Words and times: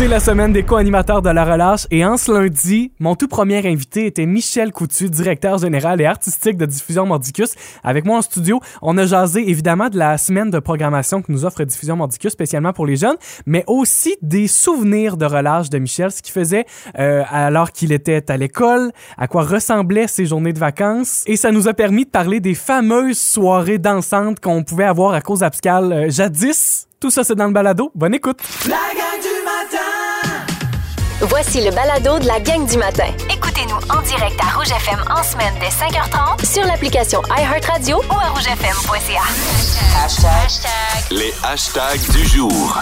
C'est 0.00 0.08
la 0.08 0.18
semaine 0.18 0.50
des 0.50 0.62
co-animateurs 0.62 1.20
de 1.20 1.28
la 1.28 1.44
relâche 1.44 1.86
et 1.90 2.06
en 2.06 2.16
ce 2.16 2.32
lundi, 2.32 2.90
mon 3.00 3.16
tout 3.16 3.28
premier 3.28 3.58
invité 3.68 4.06
était 4.06 4.24
Michel 4.24 4.72
Coutu, 4.72 5.10
directeur 5.10 5.58
général 5.58 6.00
et 6.00 6.06
artistique 6.06 6.56
de 6.56 6.64
Diffusion 6.64 7.04
Mordicus. 7.04 7.50
Avec 7.84 8.06
moi 8.06 8.16
en 8.16 8.22
studio, 8.22 8.60
on 8.80 8.96
a 8.96 9.04
jasé 9.04 9.50
évidemment 9.50 9.90
de 9.90 9.98
la 9.98 10.16
semaine 10.16 10.48
de 10.48 10.58
programmation 10.58 11.20
que 11.20 11.30
nous 11.30 11.44
offre 11.44 11.62
Diffusion 11.64 11.96
Mordicus 11.96 12.32
spécialement 12.32 12.72
pour 12.72 12.86
les 12.86 12.96
jeunes, 12.96 13.18
mais 13.44 13.62
aussi 13.66 14.16
des 14.22 14.46
souvenirs 14.46 15.18
de 15.18 15.26
relâche 15.26 15.68
de 15.68 15.76
Michel, 15.76 16.10
ce 16.10 16.22
qu'il 16.22 16.32
faisait 16.32 16.64
euh, 16.98 17.22
alors 17.30 17.70
qu'il 17.70 17.92
était 17.92 18.30
à 18.30 18.38
l'école, 18.38 18.92
à 19.18 19.28
quoi 19.28 19.42
ressemblaient 19.42 20.08
ses 20.08 20.24
journées 20.24 20.54
de 20.54 20.58
vacances 20.58 21.24
et 21.26 21.36
ça 21.36 21.52
nous 21.52 21.68
a 21.68 21.74
permis 21.74 22.06
de 22.06 22.10
parler 22.10 22.40
des 22.40 22.54
fameuses 22.54 23.18
soirées 23.18 23.76
dansantes 23.76 24.40
qu'on 24.40 24.62
pouvait 24.62 24.84
avoir 24.84 25.12
à 25.12 25.20
cause 25.20 25.42
abscale 25.42 25.92
euh, 25.92 26.08
jadis. 26.08 26.86
Tout 27.00 27.10
ça 27.10 27.22
c'est 27.22 27.34
dans 27.34 27.48
le 27.48 27.52
balado. 27.52 27.92
Bonne 27.94 28.14
écoute. 28.14 28.38
Voici 31.22 31.62
le 31.62 31.70
balado 31.70 32.18
de 32.18 32.26
la 32.26 32.40
gang 32.40 32.66
du 32.66 32.78
matin. 32.78 33.04
Écoutez-nous 33.30 33.76
en 33.94 34.00
direct 34.00 34.40
à 34.40 34.56
Rouge 34.56 34.70
FM 34.70 35.04
en 35.14 35.22
semaine 35.22 35.52
dès 35.60 35.68
5h30 35.68 36.50
Sur 36.50 36.64
l'application 36.64 37.20
iHeartRadio 37.36 37.98
ou 37.98 38.14
à 38.14 38.30
rougefm.ca. 38.30 39.22
Les 41.10 41.34
hashtags 41.44 42.10
du 42.12 42.26
jour. 42.26 42.78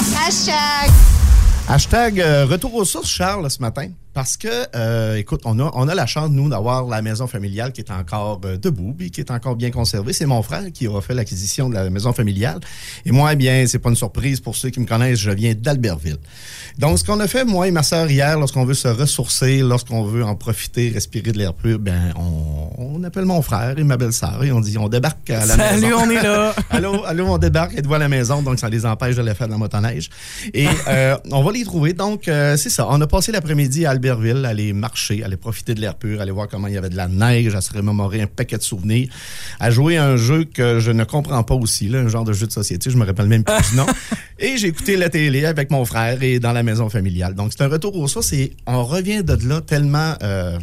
Hashtag 1.69 2.21
euh, 2.21 2.47
retour 2.47 2.77
aux 2.77 2.85
sources, 2.85 3.09
Charles, 3.11 3.51
ce 3.51 3.61
matin. 3.61 3.89
Parce 4.19 4.37
que, 4.37 4.49
euh, 4.75 5.15
écoute, 5.15 5.43
on 5.45 5.61
a, 5.61 5.71
on 5.75 5.87
a 5.87 5.95
la 5.95 6.05
chance, 6.05 6.31
nous, 6.31 6.49
d'avoir 6.49 6.89
la 6.89 7.03
maison 7.03 7.29
familiale 7.29 7.71
qui 7.71 7.83
est 7.83 7.93
encore 7.93 8.41
euh, 8.47 8.57
debout 8.57 8.97
et 8.99 9.11
qui 9.11 9.21
est 9.21 9.31
encore 9.31 9.55
bien 9.55 9.71
conservée. 9.71 10.13
C'est 10.13 10.27
mon 10.27 10.43
frère 10.43 10.73
qui 10.75 10.89
aura 10.89 11.01
fait 11.03 11.15
l'acquisition 11.15 11.69
de 11.69 11.75
la 11.75 11.89
maison 11.89 12.13
familiale. 12.13 12.59
Et 13.07 13.13
moi, 13.13 13.35
eh 13.35 13.37
bien, 13.37 13.65
c'est 13.69 13.79
pas 13.79 13.91
une 13.91 13.95
surprise 13.95 14.41
pour 14.41 14.57
ceux 14.57 14.71
qui 14.71 14.81
me 14.81 14.87
connaissent, 14.87 15.21
je 15.21 15.31
viens 15.31 15.55
d'Albertville. 15.55 16.17
Donc, 16.79 16.99
ce 16.99 17.05
qu'on 17.05 17.21
a 17.21 17.29
fait, 17.29 17.45
moi 17.45 17.69
et 17.69 17.71
ma 17.71 17.85
sœur, 17.85 18.11
hier, 18.11 18.37
lorsqu'on 18.41 18.65
veut 18.65 18.75
se 18.75 18.89
ressourcer, 18.89 19.61
lorsqu'on 19.61 20.03
veut 20.03 20.25
en 20.25 20.35
profiter, 20.35 20.91
respirer 20.93 21.31
de 21.31 21.39
l'air 21.39 21.55
pur, 21.55 21.79
ben, 21.79 22.13
on, 22.17 22.71
on 22.77 23.05
appelle 23.05 23.25
mon 23.25 23.41
frère 23.41 23.79
et 23.79 23.85
ma 23.85 23.97
belle-sœur 23.97 24.43
et 24.43 24.51
on 24.51 24.59
dit, 24.59 24.79
on 24.79 24.89
débarque 24.89 25.31
à 25.31 25.47
la 25.47 25.55
Salut, 25.55 25.83
maison. 25.83 25.97
on 25.97 26.11
est 26.11 26.23
là. 26.23 26.57
allô, 26.71 27.05
allô, 27.05 27.27
on 27.27 27.39
débarque, 27.39 27.79
êtes-vous 27.79 27.95
à 27.95 27.99
la 27.99 28.09
maison, 28.09 28.43
donc 28.43 28.59
ça 28.59 28.69
les 28.69 28.85
empêche 28.85 29.15
de 29.15 29.23
le 29.23 29.33
faire 29.35 29.47
dans 29.47 29.55
la 29.55 29.59
motoneige. 29.59 30.11
Et 30.53 30.67
euh, 30.89 31.17
on 31.31 31.45
va 31.45 31.53
les 31.53 31.63
trouver. 31.63 31.93
Donc, 31.93 32.23
c'est 32.25 32.69
ça. 32.69 32.89
On 32.91 33.01
a 33.01 33.07
passé 33.07 33.31
l'après-midi 33.31 33.87
à 33.87 33.91
Albertville, 33.91 34.08
aller 34.11 34.73
marcher, 34.73 35.23
aller 35.23 35.37
profiter 35.37 35.75
de 35.75 35.81
l'air 35.81 35.95
pur, 35.97 36.21
aller 36.21 36.31
voir 36.31 36.49
comment 36.49 36.67
il 36.67 36.75
y 36.75 36.77
avait 36.77 36.91
de 36.91 36.97
la 36.97 37.09
neige, 37.09 37.55
à 37.55 37.61
se 37.61 37.73
remémorer 37.73 38.23
un 38.23 38.27
paquet 38.27 38.59
de 38.59 38.63
souvenirs, 38.63 39.09
à 39.61 39.71
jouer 39.71 39.97
à 39.97 40.07
un 40.07 40.17
jeu 40.17 40.45
que 40.45 40.81
je 40.81 40.91
ne 40.91 41.05
comprends 41.05 41.43
pas 41.43 41.55
aussi, 41.55 41.89
là, 41.89 42.01
un 42.01 42.09
genre 42.09 42.25
de 42.25 42.33
jeu 42.33 42.47
de 42.47 42.53
société, 42.53 42.91
je 42.91 42.97
me 42.97 43.05
rappelle 43.05 43.27
même 43.27 43.45
plus 43.45 43.71
du 43.71 43.77
nom. 43.77 43.87
Et 44.39 44.57
j'ai 44.57 44.69
écouté 44.69 44.97
la 44.97 45.09
télé 45.09 45.45
avec 45.45 45.71
mon 45.71 45.85
frère 45.85 46.23
et 46.23 46.39
dans 46.39 46.53
la 46.53 46.63
maison 46.63 46.89
familiale. 46.89 47.35
Donc, 47.35 47.53
c'est 47.53 47.65
un 47.65 47.69
retour 47.69 47.97
au 47.97 48.07
sources 48.07 48.33
et 48.33 48.53
on 48.67 48.85
revient 48.85 49.25
de 49.25 49.37
là 49.49 49.61
tellement... 49.61 50.15
euh, 50.23 50.59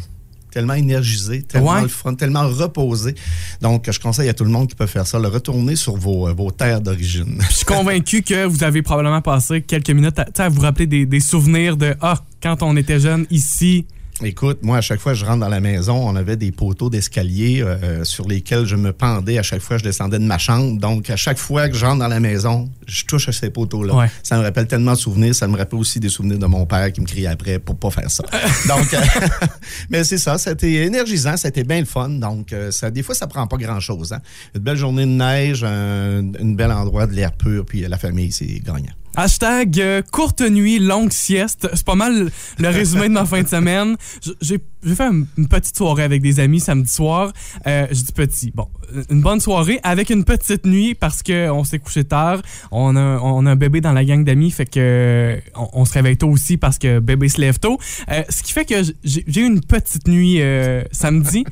tellement 0.55 0.73
énergisé, 0.75 1.41
tellement 1.41 1.73
Ouais. 1.73 1.81
le 1.81 1.89
fun, 1.89 2.13
tellement 2.15 2.47
reposé. 2.47 3.13
Donc, 3.61 3.91
je 3.91 3.99
conseille 3.99 4.29
à 4.29 4.33
tout 4.33 4.45
le 4.45 4.49
monde 4.49 4.69
qui 4.69 4.75
peut 4.75 4.85
faire 4.85 5.05
ça, 5.05 5.19
le 5.19 5.27
retourner 5.27 5.75
sur 5.75 5.97
vos, 5.97 6.29
euh, 6.29 6.33
vos 6.33 6.49
terres 6.49 6.79
d'origine. 6.79 7.43
Je 7.49 7.55
suis 7.57 7.65
convaincu 7.65 8.21
que 8.21 8.45
vous 8.45 8.63
avez 8.63 8.81
probablement 8.81 9.21
passé 9.21 9.61
quelques 9.61 9.89
minutes 9.89 10.17
à, 10.39 10.47
vous 10.47 10.61
rappeler 10.61 10.87
des, 10.87 11.05
des 11.05 11.19
souvenirs 11.19 11.75
de 11.75 11.93
Ah, 11.99 12.21
quand 12.41 12.63
on 12.63 12.77
était 12.77 13.01
jeune 13.01 13.25
ici. 13.29 13.85
Écoute, 14.23 14.59
moi, 14.61 14.77
à 14.77 14.81
chaque 14.81 15.01
fois 15.01 15.11
que 15.11 15.17
je 15.17 15.25
rentre 15.25 15.41
dans 15.41 15.49
la 15.49 15.59
maison, 15.59 15.95
on 16.07 16.15
avait 16.15 16.37
des 16.37 16.53
poteaux 16.53 16.89
d'escalier 16.89 17.61
euh, 17.61 18.05
sur 18.05 18.25
lesquels 18.25 18.65
je 18.65 18.77
me 18.77 18.93
pendais 18.93 19.37
à 19.37 19.43
chaque 19.43 19.59
fois 19.59 19.75
que 19.75 19.83
je 19.83 19.89
descendais 19.89 20.19
de 20.19 20.23
ma 20.23 20.37
chambre. 20.37 20.79
Donc, 20.79 21.09
à 21.09 21.17
chaque 21.17 21.37
fois 21.37 21.67
que 21.67 21.75
je 21.75 21.85
rentre 21.85 21.99
dans 21.99 22.07
la 22.07 22.21
maison, 22.21 22.69
je 22.87 23.03
touche 23.03 23.27
à 23.27 23.33
ces 23.33 23.49
poteaux-là. 23.49 23.93
Ouais. 23.93 24.11
Ça 24.23 24.37
me 24.37 24.43
rappelle 24.43 24.67
tellement 24.67 24.93
de 24.93 24.97
souvenirs. 24.97 25.35
Ça 25.35 25.49
me 25.49 25.57
rappelle 25.57 25.79
aussi 25.79 25.99
des 25.99 26.07
souvenirs 26.07 26.39
de 26.39 26.45
mon 26.45 26.65
père 26.65 26.93
qui 26.93 27.01
me 27.01 27.05
criait 27.05 27.27
après 27.27 27.59
pour 27.59 27.75
pas 27.75 27.89
faire 27.89 28.09
ça. 28.09 28.23
Donc, 28.69 28.93
euh, 28.93 29.01
mais 29.89 30.05
c'est 30.05 30.17
ça. 30.17 30.37
C'était 30.37 30.85
énergisant. 30.85 31.35
C'était 31.35 31.65
bien 31.65 31.79
le 31.79 31.85
fun. 31.85 32.07
Donc, 32.07 32.53
euh, 32.53 32.71
ça, 32.71 32.89
des 32.89 33.03
fois, 33.03 33.15
ça 33.15 33.27
prend 33.27 33.45
pas 33.47 33.57
grand-chose. 33.57 34.13
Hein. 34.13 34.21
Une 34.55 34.61
belle 34.61 34.77
journée 34.77 35.05
de 35.05 35.11
neige, 35.11 35.65
un, 35.65 36.21
une 36.39 36.55
bel 36.55 36.71
endroit 36.71 37.05
de 37.05 37.13
l'air 37.13 37.33
pur, 37.33 37.65
puis 37.65 37.81
la 37.81 37.97
famille, 37.97 38.31
c'est 38.31 38.61
gagnant. 38.65 38.93
Hashtag 39.17 39.79
euh, 39.79 40.01
courte 40.11 40.41
nuit, 40.41 40.79
longue 40.79 41.11
sieste. 41.11 41.69
C'est 41.73 41.85
pas 41.85 41.95
mal 41.95 42.29
le 42.59 42.69
résumé 42.69 43.07
de 43.07 43.13
ma 43.13 43.25
fin 43.25 43.41
de 43.41 43.47
semaine. 43.47 43.95
J'ai 44.41 44.59
fait 44.95 45.07
une 45.37 45.47
petite 45.47 45.77
soirée 45.77 46.03
avec 46.03 46.21
des 46.21 46.39
amis 46.39 46.59
samedi 46.59 46.91
soir. 46.91 47.31
Euh, 47.65 47.87
je 47.91 48.01
dis 48.01 48.11
petit. 48.11 48.51
Bon, 48.53 48.67
une 49.09 49.21
bonne 49.21 49.39
soirée 49.39 49.79
avec 49.83 50.09
une 50.09 50.23
petite 50.25 50.65
nuit 50.65 50.95
parce 50.95 51.23
que 51.23 51.49
on 51.49 51.63
s'est 51.63 51.79
couché 51.79 52.03
tard. 52.03 52.41
On 52.71 52.95
a, 52.95 53.19
on 53.19 53.45
a 53.45 53.51
un 53.51 53.55
bébé 53.55 53.81
dans 53.81 53.93
la 53.93 54.03
gang 54.03 54.23
d'amis, 54.23 54.51
fait 54.51 54.65
que 54.65 55.39
on, 55.55 55.69
on 55.73 55.85
se 55.85 55.93
réveille 55.93 56.17
tôt 56.17 56.29
aussi 56.29 56.57
parce 56.57 56.77
que 56.77 56.99
bébé 56.99 57.29
se 57.29 57.39
lève 57.39 57.57
tôt. 57.59 57.79
Euh, 58.11 58.21
ce 58.29 58.43
qui 58.43 58.51
fait 58.51 58.65
que 58.65 58.75
j'ai 59.03 59.41
eu 59.41 59.45
une 59.45 59.61
petite 59.61 60.07
nuit 60.07 60.41
euh, 60.41 60.83
samedi. 60.91 61.45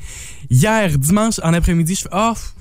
Hier, 0.50 0.98
dimanche, 0.98 1.40
en 1.42 1.54
après-midi, 1.54 1.94
je 1.94 2.02
fais 2.02 2.08
f- 2.08 2.52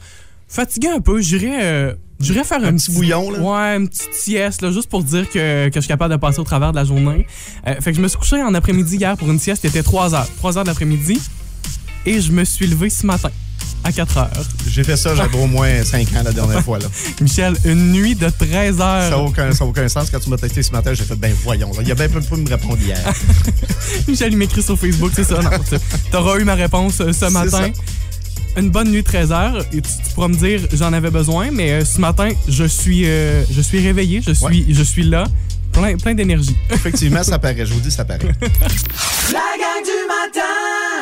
fatigué 0.47 0.87
un 0.89 0.99
peu. 1.01 1.21
J'irais 1.21 1.59
euh, 1.63 1.93
j'irais 2.19 2.43
faire 2.43 2.59
un, 2.63 2.67
Un 2.67 2.73
petit 2.75 2.91
bouillon, 2.91 3.31
là? 3.31 3.39
Ouais, 3.39 3.75
une 3.77 3.89
petite 3.89 4.13
sieste, 4.13 4.61
là, 4.61 4.71
juste 4.71 4.89
pour 4.89 5.03
dire 5.03 5.29
que, 5.29 5.67
que 5.69 5.75
je 5.75 5.79
suis 5.81 5.87
capable 5.87 6.13
de 6.13 6.19
passer 6.19 6.39
au 6.39 6.43
travers 6.43 6.71
de 6.71 6.77
la 6.77 6.85
journée. 6.85 7.25
Euh, 7.67 7.75
fait 7.81 7.91
que 7.91 7.97
je 7.97 8.01
me 8.01 8.07
suis 8.07 8.17
couché 8.17 8.41
en 8.41 8.53
après-midi 8.53 8.95
hier 8.97 9.17
pour 9.17 9.29
une 9.29 9.39
sieste. 9.39 9.63
Il 9.63 9.67
était 9.69 9.83
3 9.83 10.13
heures. 10.15 10.27
3 10.37 10.57
heures 10.57 10.63
de 10.63 10.69
l'après-midi. 10.69 11.19
Et 12.05 12.19
je 12.21 12.31
me 12.31 12.43
suis 12.43 12.67
levé 12.67 12.89
ce 12.89 13.05
matin 13.05 13.29
à 13.85 13.91
4 13.91 14.17
heures. 14.17 14.29
J'ai 14.67 14.83
fait 14.83 14.95
ça, 14.95 15.13
j'avais 15.15 15.37
au 15.37 15.45
moins 15.47 15.83
5 15.83 16.07
ans 16.15 16.21
la 16.23 16.31
dernière 16.31 16.61
fois. 16.63 16.79
Là. 16.79 16.85
Michel, 17.21 17.55
une 17.65 17.91
nuit 17.91 18.15
de 18.15 18.29
13 18.29 18.79
heures. 18.79 19.01
Ça 19.03 19.09
n'a 19.09 19.17
aucun, 19.19 19.49
aucun 19.61 19.87
sens. 19.89 20.09
Quand 20.09 20.19
tu 20.19 20.29
m'as 20.29 20.37
texté 20.37 20.63
ce 20.63 20.71
matin, 20.71 20.93
j'ai 20.93 21.03
fait, 21.03 21.15
ben 21.15 21.33
voyons. 21.43 21.69
là. 21.71 21.77
Il 21.81 21.87
y 21.87 21.91
a 21.91 21.95
bien 21.95 22.07
peu 22.09 22.19
de 22.21 22.25
fois 22.25 22.37
me 22.37 22.47
répondre 22.47 22.77
hier. 22.81 22.97
Michel, 24.07 24.31
il 24.33 24.37
m'écrit 24.37 24.63
sur 24.63 24.77
Facebook, 24.79 25.11
c'est 25.15 25.23
ça. 25.25 25.39
Tu- 25.69 25.75
T'auras 26.11 26.37
eu 26.39 26.43
ma 26.43 26.55
réponse 26.55 26.99
euh, 27.01 27.11
ce 27.13 27.25
matin. 27.25 27.69
Une 28.57 28.69
bonne 28.69 28.89
nuit 28.91 29.03
13 29.03 29.31
heures. 29.31 29.65
Et 29.73 29.81
tu, 29.81 29.89
tu 30.05 30.13
pourras 30.13 30.27
me 30.27 30.35
dire, 30.35 30.61
j'en 30.73 30.93
avais 30.93 31.09
besoin, 31.09 31.49
mais 31.51 31.71
euh, 31.71 31.85
ce 31.85 31.99
matin, 31.99 32.29
je 32.47 32.63
suis, 32.65 33.05
euh, 33.07 33.43
je 33.51 33.61
suis 33.61 33.79
réveillé, 33.79 34.21
je 34.21 34.31
suis, 34.31 34.45
Ouais. 34.45 34.65
je 34.69 34.83
suis 34.83 35.03
là, 35.03 35.25
plein, 35.71 35.97
plein 35.97 36.13
d'énergie. 36.13 36.55
Effectivement, 36.69 37.23
ça 37.23 37.39
paraît. 37.39 37.65
Je 37.65 37.73
vous 37.73 37.79
dis, 37.79 37.91
ça 37.91 38.05
paraît. 38.05 38.19
La 38.21 39.39
gang 39.59 39.83
du 39.83 39.99
matin! 40.07 40.92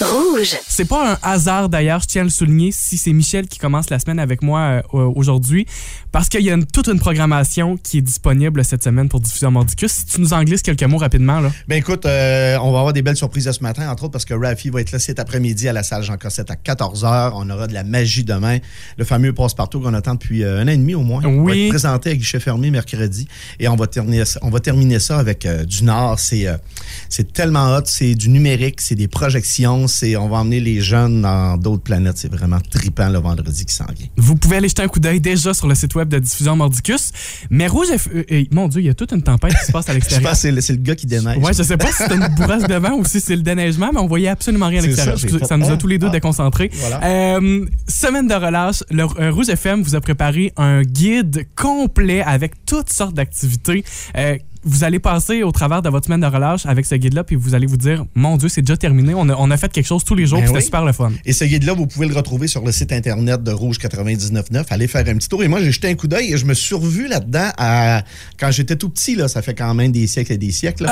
Rouge. 0.00 0.56
C'est 0.68 0.84
pas 0.84 1.12
un 1.12 1.18
hasard 1.22 1.68
d'ailleurs, 1.68 2.00
je 2.00 2.06
tiens 2.06 2.20
à 2.22 2.24
le 2.24 2.30
souligner, 2.30 2.70
si 2.72 2.96
c'est 2.96 3.12
Michel 3.12 3.48
qui 3.48 3.58
commence 3.58 3.90
la 3.90 3.98
semaine 3.98 4.18
avec 4.20 4.42
moi 4.42 4.82
euh, 4.94 4.98
aujourd'hui, 5.14 5.66
parce 6.12 6.28
qu'il 6.28 6.42
y 6.42 6.50
a 6.50 6.54
une- 6.54 6.66
toute 6.66 6.86
une 6.88 7.00
programmation 7.00 7.76
qui 7.76 7.98
est 7.98 8.02
disponible 8.02 8.64
cette 8.64 8.84
semaine 8.84 9.08
pour 9.08 9.20
Diffusion 9.20 9.50
Mordicus. 9.50 9.90
Si 9.92 10.06
tu 10.06 10.20
nous 10.20 10.32
en 10.32 10.44
glisses 10.44 10.62
quelques 10.62 10.84
mots 10.84 10.98
rapidement, 10.98 11.40
là. 11.40 11.50
Ben 11.66 11.76
écoute, 11.76 12.06
euh, 12.06 12.56
on 12.62 12.70
va 12.70 12.78
avoir 12.78 12.92
des 12.92 13.02
belles 13.02 13.16
surprises 13.16 13.50
ce 13.50 13.62
matin, 13.62 13.90
entre 13.90 14.04
autres 14.04 14.12
parce 14.12 14.24
que 14.24 14.34
Rafi 14.34 14.70
va 14.70 14.80
être 14.80 14.92
là 14.92 14.98
cet 15.00 15.18
après-midi 15.18 15.68
à 15.68 15.72
la 15.72 15.82
salle 15.82 16.02
Jean 16.04 16.16
Cossette 16.16 16.50
à 16.50 16.54
14h. 16.54 17.32
On 17.34 17.50
aura 17.50 17.66
de 17.66 17.74
la 17.74 17.82
magie 17.82 18.22
demain. 18.24 18.58
Le 18.98 19.04
fameux 19.04 19.32
passe-partout 19.32 19.80
qu'on 19.80 19.94
attend 19.94 20.14
depuis 20.14 20.44
euh, 20.44 20.60
un 20.60 20.64
an 20.68 20.70
et 20.70 20.76
demi 20.76 20.94
au 20.94 21.02
moins. 21.02 21.22
Oui. 21.24 21.44
va 21.44 21.56
être 21.64 21.68
présenté 21.70 22.10
à 22.10 22.14
guichet 22.16 22.38
fermé 22.40 22.70
mercredi. 22.70 23.26
Et 23.58 23.66
on 23.68 23.76
va 23.76 23.86
terminer 23.88 24.24
ça, 24.24 24.38
on 24.42 24.50
va 24.50 24.60
terminer 24.60 25.00
ça 25.00 25.18
avec 25.18 25.44
euh, 25.44 25.64
du 25.64 25.82
Nord. 25.84 26.20
C'est 26.20 26.46
euh, 26.46 26.56
c'est 27.08 27.32
tellement 27.32 27.74
hot. 27.76 27.82
C'est 27.86 28.14
du 28.14 28.28
numérique, 28.28 28.80
c'est 28.80 28.94
des 28.94 29.08
projections. 29.08 29.86
C'est 29.88 30.16
On 30.16 30.28
va 30.28 30.38
emmener 30.38 30.60
les 30.60 30.80
jeunes 30.80 31.22
dans 31.22 31.56
d'autres 31.56 31.82
planètes. 31.82 32.18
C'est 32.18 32.30
vraiment 32.32 32.58
trippant 32.70 33.08
le 33.08 33.18
vendredi 33.18 33.64
qui 33.64 33.74
s'en 33.74 33.86
vient. 33.96 34.06
Vous 34.16 34.36
pouvez 34.36 34.56
aller 34.58 34.68
jeter 34.68 34.82
un 34.82 34.88
coup 34.88 35.00
d'œil 35.00 35.20
déjà 35.20 35.54
sur 35.54 35.66
le 35.66 35.74
site 35.74 35.94
web 35.94 36.08
de 36.08 36.18
Diffusion 36.18 36.56
Mordicus. 36.56 37.10
Mais 37.50 37.66
Rouge, 37.66 37.88
F- 37.88 38.08
euh, 38.30 38.44
mon 38.52 38.68
Dieu, 38.68 38.80
il 38.80 38.86
y 38.86 38.90
a 38.90 38.94
toute 38.94 39.12
une 39.12 39.22
tempête 39.22 39.54
qui 39.58 39.66
se 39.66 39.72
passe 39.72 39.88
à 39.88 39.92
Je 39.92 39.98
l'extérieur. 39.98 40.30
pense 40.30 40.38
que 40.38 40.42
c'est 40.42 40.52
le, 40.52 40.60
c'est 40.60 40.72
le 40.74 40.78
gars 40.80 40.94
qui 40.94 41.06
déneige. 41.06 41.38
Ouais, 41.38 41.52
je 41.52 41.62
sais 41.62 41.76
pas 41.76 41.86
si 41.88 42.02
c'était 42.02 42.16
une 42.16 42.28
bourrasse 42.36 42.64
de 42.64 42.74
vent 42.74 42.92
ou 42.98 43.04
si 43.04 43.20
c'est 43.20 43.36
le 43.36 43.42
déneigement, 43.42 43.90
mais 43.92 44.00
on 44.00 44.06
voyait 44.06 44.28
absolument 44.28 44.66
rien 44.68 44.78
à 44.78 44.82
C'est 44.82 44.88
l'extérieur. 44.88 45.18
ça, 45.18 45.46
Ça, 45.46 45.56
nous 45.56 45.70
a 45.70 45.76
tous 45.76 45.86
les 45.86 45.98
deux 45.98 46.08
Ah. 46.08 46.10
déconcentrés. 46.10 46.70
Voilà. 46.74 47.00
Euh, 47.04 47.66
semaine 47.88 48.26
de 48.28 48.34
relâche, 48.34 48.82
le 48.90 49.04
euh, 49.18 49.30
Rouge 49.32 49.48
FM 49.48 49.82
vous 49.82 49.94
a 49.94 50.00
préparé 50.00 50.52
un 50.56 50.82
guide 50.82 51.46
complet 51.56 52.22
avec 52.22 52.64
toutes 52.66 52.90
sortes 52.92 53.14
d'activités. 53.14 53.84
Euh, 54.16 54.36
vous 54.68 54.84
allez 54.84 54.98
passer 54.98 55.42
au 55.42 55.50
travers 55.52 55.82
de 55.82 55.88
votre 55.88 56.06
semaine 56.06 56.20
de 56.20 56.26
relâche 56.26 56.66
avec 56.66 56.86
ce 56.86 56.94
guide-là, 56.94 57.24
puis 57.24 57.36
vous 57.36 57.54
allez 57.54 57.66
vous 57.66 57.76
dire, 57.76 58.04
mon 58.14 58.36
Dieu, 58.36 58.48
c'est 58.48 58.62
déjà 58.62 58.76
terminé. 58.76 59.14
On 59.14 59.28
a, 59.28 59.34
on 59.36 59.50
a 59.50 59.56
fait 59.56 59.72
quelque 59.72 59.86
chose 59.86 60.04
tous 60.04 60.14
les 60.14 60.26
jours, 60.26 60.38
Ben 60.40 60.46
c'était 60.46 60.58
oui. 60.58 60.64
super 60.64 60.84
le 60.84 60.92
fun. 60.92 61.10
Et 61.24 61.32
ce 61.32 61.44
guide-là, 61.44 61.72
vous 61.72 61.86
pouvez 61.86 62.06
le 62.06 62.14
retrouver 62.14 62.46
sur 62.48 62.64
le 62.64 62.70
site 62.72 62.92
internet 62.92 63.42
de 63.42 63.50
Rouge 63.50 63.78
99.9. 63.78 64.64
Allez 64.70 64.86
faire 64.86 65.00
un 65.08 65.14
petit 65.16 65.28
tour. 65.28 65.42
Et 65.42 65.48
moi, 65.48 65.60
j'ai 65.60 65.72
jeté 65.72 65.88
un 65.88 65.94
coup 65.94 66.06
d'œil 66.08 66.32
et 66.32 66.36
je 66.36 66.44
me 66.44 66.54
suis 66.54 66.74
revu 66.74 67.08
là-dedans 67.08 67.48
à... 67.56 68.02
quand 68.38 68.50
j'étais 68.50 68.76
tout 68.76 68.90
petit. 68.90 69.14
Là, 69.16 69.28
ça 69.28 69.42
fait 69.42 69.54
quand 69.54 69.72
même 69.74 69.90
des 69.92 70.06
siècles 70.06 70.32
et 70.34 70.38
des 70.38 70.50
siècles. 70.52 70.86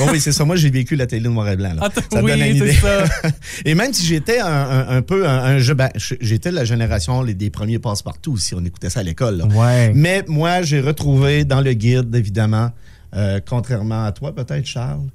Oh 0.00 0.06
oui, 0.12 0.20
c'est 0.20 0.32
ça. 0.32 0.44
Moi, 0.44 0.56
j'ai 0.56 0.70
vécu 0.70 0.96
la 0.96 1.06
télé 1.06 1.22
de 1.22 1.28
noir 1.28 1.48
et 1.48 1.56
blanc. 1.56 1.74
Là. 1.74 1.82
Ah, 1.82 2.00
ça 2.12 2.22
oui, 2.22 2.30
donne 2.32 2.40
une 2.40 2.56
idée. 2.56 2.72
ça. 2.72 3.04
et 3.64 3.74
même 3.74 3.92
si 3.92 4.04
j'étais 4.06 4.40
un, 4.40 4.46
un- 4.46 4.88
un 4.96 5.02
peu 5.02 5.28
un, 5.28 5.38
un 5.38 5.58
jeu... 5.58 5.74
ben, 5.74 5.90
j'étais 6.20 6.50
de 6.50 6.56
la 6.56 6.64
génération 6.64 7.22
les- 7.22 7.34
des 7.34 7.50
premiers 7.50 7.78
passe-partout 7.78 8.36
si 8.36 8.54
on 8.54 8.64
écoutait 8.64 8.90
ça 8.90 9.00
à 9.00 9.02
l'école. 9.02 9.42
Ouais. 9.54 9.92
Mais 9.94 10.24
moi, 10.26 10.62
j'ai 10.62 10.80
retrouvé 10.80 11.44
dans 11.44 11.60
le 11.60 11.72
guide, 11.72 12.14
évidemment, 12.14 12.70
euh, 13.14 13.40
contrairement 13.46 14.04
à 14.04 14.12
toi 14.12 14.34
peut-être, 14.34 14.66
Charles, 14.66 15.08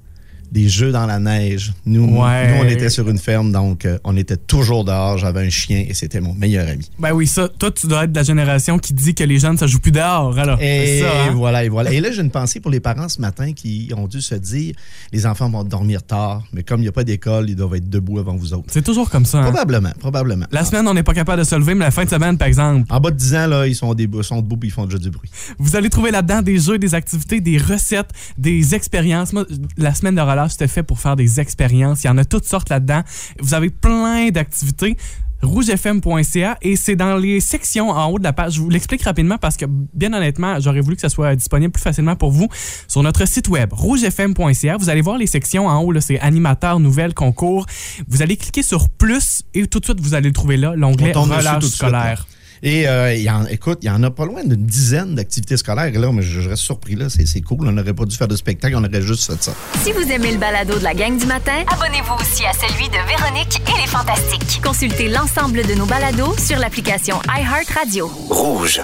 des 0.52 0.68
jeux 0.68 0.92
dans 0.92 1.06
la 1.06 1.18
neige. 1.18 1.72
Nous, 1.84 2.04
Ouais. 2.04 2.48
nous 2.58 2.64
on 2.64 2.68
était 2.68 2.90
sur 2.90 3.08
une 3.08 3.18
ferme, 3.18 3.52
donc 3.52 3.84
euh, 3.84 3.98
on 4.04 4.16
était 4.16 4.36
toujours 4.36 4.84
dehors. 4.84 5.18
J'avais 5.18 5.44
un 5.46 5.50
chien 5.50 5.84
et 5.88 5.94
c'était 5.94 6.20
mon 6.20 6.34
meilleur 6.34 6.68
ami. 6.68 6.90
Ben 6.98 7.12
oui, 7.12 7.26
ça, 7.26 7.48
toi, 7.48 7.70
tu 7.70 7.86
dois 7.86 8.04
être 8.04 8.12
de 8.12 8.16
la 8.18 8.22
génération 8.24 8.78
qui 8.78 8.94
dit 8.94 9.14
que 9.14 9.24
les 9.24 9.38
jeunes, 9.38 9.56
ça 9.58 9.66
joue 9.66 9.78
plus 9.80 9.92
dehors. 9.92 10.38
Alors, 10.38 10.60
Et 10.60 11.00
ça, 11.00 11.24
hein? 11.28 11.32
voilà, 11.34 11.64
et 11.64 11.68
voilà. 11.68 11.92
Et 11.92 12.00
là, 12.00 12.10
j'ai 12.10 12.22
une 12.22 12.30
pensée 12.30 12.60
pour 12.60 12.70
les 12.70 12.80
parents 12.80 13.08
ce 13.08 13.20
matin 13.20 13.52
qui 13.52 13.90
ont 13.96 14.06
dû 14.06 14.20
se 14.20 14.34
dire 14.34 14.74
les 15.12 15.26
enfants 15.26 15.50
vont 15.50 15.64
dormir 15.64 16.02
tard, 16.02 16.42
mais 16.52 16.62
comme 16.62 16.80
il 16.80 16.84
n'y 16.84 16.88
a 16.88 16.92
pas 16.92 17.04
d'école, 17.04 17.48
ils 17.50 17.56
doivent 17.56 17.74
être 17.74 17.88
debout 17.88 18.18
avant 18.18 18.36
vous 18.36 18.52
autres. 18.54 18.66
C'est 18.68 18.82
toujours 18.84 19.10
comme 19.10 19.24
ça. 19.24 19.38
hein? 19.38 19.42
Probablement, 19.44 19.92
probablement. 19.98 20.46
La 20.50 20.64
semaine, 20.64 20.86
on 20.88 20.94
n'est 20.94 21.02
pas 21.02 21.14
capable 21.14 21.40
de 21.40 21.44
se 21.46 21.54
lever, 21.54 21.74
mais 21.74 21.84
la 21.84 21.90
fin 21.90 22.04
de 22.04 22.10
semaine, 22.10 22.38
par 22.38 22.48
exemple, 22.48 22.86
En 22.90 23.00
bas 23.00 23.10
de 23.10 23.16
10 23.16 23.34
ans, 23.34 23.46
là, 23.46 23.66
ils 23.66 23.74
sont, 23.74 23.94
debout, 23.94 24.22
sont 24.22 24.40
debout 24.42 24.56
et 24.62 24.66
ils 24.66 24.70
font 24.70 24.84
déjà 24.86 24.98
du 24.98 25.10
bruit. 25.10 25.30
vous 25.58 25.76
allez 25.76 25.90
trouver 25.90 26.10
là-dedans 26.10 26.42
des 26.42 26.58
jeux, 26.58 26.78
des 26.78 26.94
activités, 26.94 27.40
des 27.40 27.58
recettes, 27.58 28.10
des 28.38 28.74
expériences. 28.74 29.32
Moi, 29.32 29.44
la 29.76 29.94
semaine 29.94 30.14
de 30.14 30.20
c'était 30.48 30.68
fait 30.68 30.82
pour 30.82 31.00
faire 31.00 31.16
des 31.16 31.40
expériences. 31.40 32.04
Il 32.04 32.06
y 32.06 32.10
en 32.10 32.18
a 32.18 32.24
toutes 32.24 32.44
sortes 32.44 32.68
là-dedans. 32.68 33.02
Vous 33.40 33.54
avez 33.54 33.70
plein 33.70 34.28
d'activités 34.30 34.96
rougefm.ca 35.42 36.58
et 36.62 36.76
c'est 36.76 36.96
dans 36.96 37.16
les 37.16 37.40
sections 37.40 37.90
en 37.90 38.06
haut 38.06 38.18
de 38.18 38.24
la 38.24 38.32
page. 38.32 38.54
Je 38.54 38.60
vous 38.60 38.70
l'explique 38.70 39.02
rapidement 39.02 39.38
parce 39.38 39.56
que, 39.56 39.66
bien 39.68 40.12
honnêtement, 40.12 40.58
j'aurais 40.60 40.80
voulu 40.80 40.96
que 40.96 41.02
ça 41.02 41.08
soit 41.08 41.36
disponible 41.36 41.72
plus 41.72 41.82
facilement 41.82 42.16
pour 42.16 42.30
vous 42.30 42.48
sur 42.88 43.02
notre 43.02 43.26
site 43.26 43.48
web 43.48 43.72
rougefm.ca. 43.72 44.76
Vous 44.76 44.90
allez 44.90 45.02
voir 45.02 45.18
les 45.18 45.26
sections 45.26 45.66
en 45.68 45.80
haut, 45.82 45.92
là, 45.92 46.00
c'est 46.00 46.18
animateurs, 46.20 46.80
nouvelles, 46.80 47.14
concours. 47.14 47.66
Vous 48.08 48.22
allez 48.22 48.36
cliquer 48.36 48.62
sur 48.62 48.88
plus 48.88 49.42
et 49.54 49.66
tout 49.66 49.80
de 49.80 49.84
suite, 49.84 50.00
vous 50.00 50.14
allez 50.14 50.28
le 50.28 50.34
trouver 50.34 50.56
là, 50.56 50.74
l'onglet 50.76 51.12
relâche 51.12 51.64
suite, 51.64 51.74
scolaire. 51.74 52.26
Et 52.62 52.88
euh, 52.88 53.14
y 53.14 53.28
en, 53.30 53.46
écoute, 53.46 53.78
il 53.82 53.86
y 53.86 53.90
en 53.90 54.02
a 54.02 54.10
pas 54.10 54.24
loin 54.24 54.42
d'une 54.44 54.66
dizaine 54.66 55.14
d'activités 55.14 55.56
scolaires. 55.56 55.86
Et 55.86 55.98
là, 55.98 56.10
mais 56.12 56.22
je, 56.22 56.40
je 56.40 56.48
reste 56.48 56.62
surpris. 56.62 56.94
là. 56.94 57.08
C'est 57.08 57.26
c'est 57.26 57.40
cool. 57.40 57.66
On 57.68 57.72
n'aurait 57.72 57.94
pas 57.94 58.04
dû 58.04 58.16
faire 58.16 58.28
de 58.28 58.36
spectacle. 58.36 58.74
On 58.76 58.84
aurait 58.84 59.02
juste 59.02 59.24
fait 59.30 59.42
ça. 59.42 59.52
Si 59.84 59.92
vous 59.92 60.10
aimez 60.10 60.32
le 60.32 60.38
balado 60.38 60.78
de 60.78 60.84
la 60.84 60.94
gang 60.94 61.16
du 61.18 61.26
matin, 61.26 61.64
abonnez-vous 61.72 62.14
aussi 62.20 62.44
à 62.46 62.52
celui 62.52 62.88
de 62.88 62.94
Véronique 63.08 63.60
et 63.68 63.80
les 63.80 63.86
Fantastiques. 63.86 64.60
Consultez 64.62 65.08
l'ensemble 65.08 65.66
de 65.66 65.74
nos 65.74 65.86
balados 65.86 66.36
sur 66.38 66.58
l'application 66.58 67.16
iHeartRadio. 67.28 68.08
Rouge. 68.30 68.82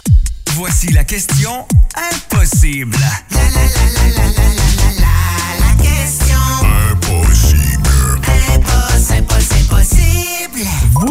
Voici 0.54 0.92
la 0.92 1.04
question 1.04 1.66
impossible. 2.12 2.96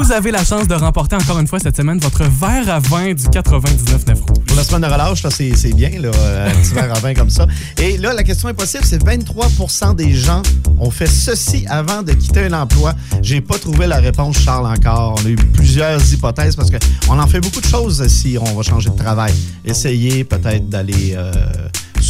Vous 0.04 0.12
avez 0.12 0.32
la 0.32 0.44
chance 0.44 0.68
de 0.68 0.74
remporter 0.74 1.16
encore 1.16 1.38
une 1.38 1.46
fois 1.46 1.60
cette 1.60 1.78
semaine 1.78 2.00
votre 2.00 2.24
verre 2.24 2.68
à 2.74 2.80
vin 2.80 3.14
du 3.14 3.30
99 3.30 4.04
rouge. 4.22 4.46
Pour 4.48 4.58
la 4.58 4.64
semaine 4.64 4.82
de 4.82 4.88
relâche, 4.88 5.22
là, 5.22 5.30
c'est 5.30 5.76
bien, 5.76 5.92
là, 5.92 6.10
euh, 6.10 6.50
un 6.50 6.56
petit 6.56 6.74
verre 6.74 6.92
à 6.92 7.00
vin 7.00 7.14
comme 7.14 7.30
ça. 7.30 7.46
Et 7.78 8.00
là, 8.00 8.12
la 8.12 8.24
question 8.24 8.50
est 8.50 8.56
possible, 8.56 8.84
c'est 8.84 8.98
23% 9.04 9.96
des 9.96 10.12
gens 10.12 10.42
ont 10.80 10.90
fait 10.90 11.06
ceci 11.06 11.68
avant 11.70 12.02
de 12.02 12.14
quitter 12.14 12.46
un 12.46 12.54
emploi. 12.54 12.96
J'ai 13.22 13.42
pas 13.42 13.60
trouvé 13.60 13.86
la 13.86 13.98
réponse, 13.98 14.40
Charles, 14.40 14.66
encore. 14.66 15.20
On 15.22 15.28
a 15.28 15.30
eu 15.30 15.36
plusieurs 15.36 16.02
hypothèses 16.12 16.56
parce 16.56 16.72
qu'on 16.72 17.20
en 17.20 17.28
fait 17.28 17.40
beaucoup 17.40 17.62
de 17.62 17.68
choses 17.68 18.06
si 18.08 18.40
on 18.42 18.56
va 18.56 18.64
changer 18.64 18.90
de 18.90 18.98
travail. 18.98 19.34
Essayer 19.64 20.24
peut-être 20.24 20.68
d'aller 20.68 21.14
euh, 21.16 21.32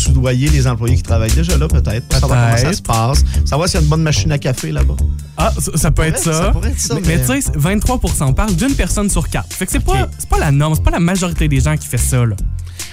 soudoyer 0.01 0.50
les 0.50 0.68
employés 0.68 0.95
qui 0.98 1.03
travaillent 1.03 1.31
déjà 1.33 1.57
là, 1.57 1.68
peut-être, 1.68 2.07
pour 2.07 2.19
savoir 2.19 2.39
comment 2.51 2.57
ça 2.57 2.74
se 2.74 2.81
passe, 2.81 3.24
savoir 3.45 3.68
s'il 3.69 3.80
y 3.80 3.81
a 3.81 3.83
une 3.83 3.89
bonne 3.89 4.03
machine 4.03 4.31
à 4.31 4.38
café 4.38 4.71
là-bas. 4.71 4.95
Ah, 5.38 5.51
ça, 5.57 5.71
ça 5.75 5.92
peut 5.92 6.03
être 6.03 6.19
ça. 6.19 6.33
ça 6.33 6.51
pourrait 6.51 6.69
être 6.69 6.80
ça, 6.80 6.95
mais 6.95 7.01
mais- 7.06 7.21
tu 7.25 7.42
sais, 7.42 7.51
23 7.56 8.00
on 8.21 8.33
parle 8.33 8.56
d'une 8.56 8.74
personne 8.75 9.09
sur 9.09 9.27
quatre. 9.30 9.53
Fait 9.53 9.65
que 9.65 9.71
c'est 9.71 9.80
pas, 9.80 10.03
Ok. 10.03 10.09
c'est 10.19 10.30
pas 10.30 10.39
la 10.39 10.51
norme, 10.51 10.75
c'est 10.75 10.83
pas 10.83 10.92
la 10.92 11.00
majorité 11.00 11.48
des 11.48 11.59
gens 11.62 11.75
qui 11.77 11.88
fait 11.88 11.98
ça, 11.98 12.25
là. 12.25 12.36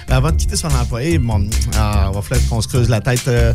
Ben, 0.07 0.15
avant 0.15 0.31
de 0.31 0.35
quitter 0.37 0.55
son 0.55 0.67
employé, 0.69 1.19
bon, 1.19 1.47
ah, 1.77 2.07
on 2.09 2.13
va 2.13 2.21
falloir 2.21 2.47
qu'on 2.49 2.61
se 2.61 2.67
creuse 2.67 2.89
la 2.89 2.99
tête. 3.01 3.27
euh, 3.27 3.53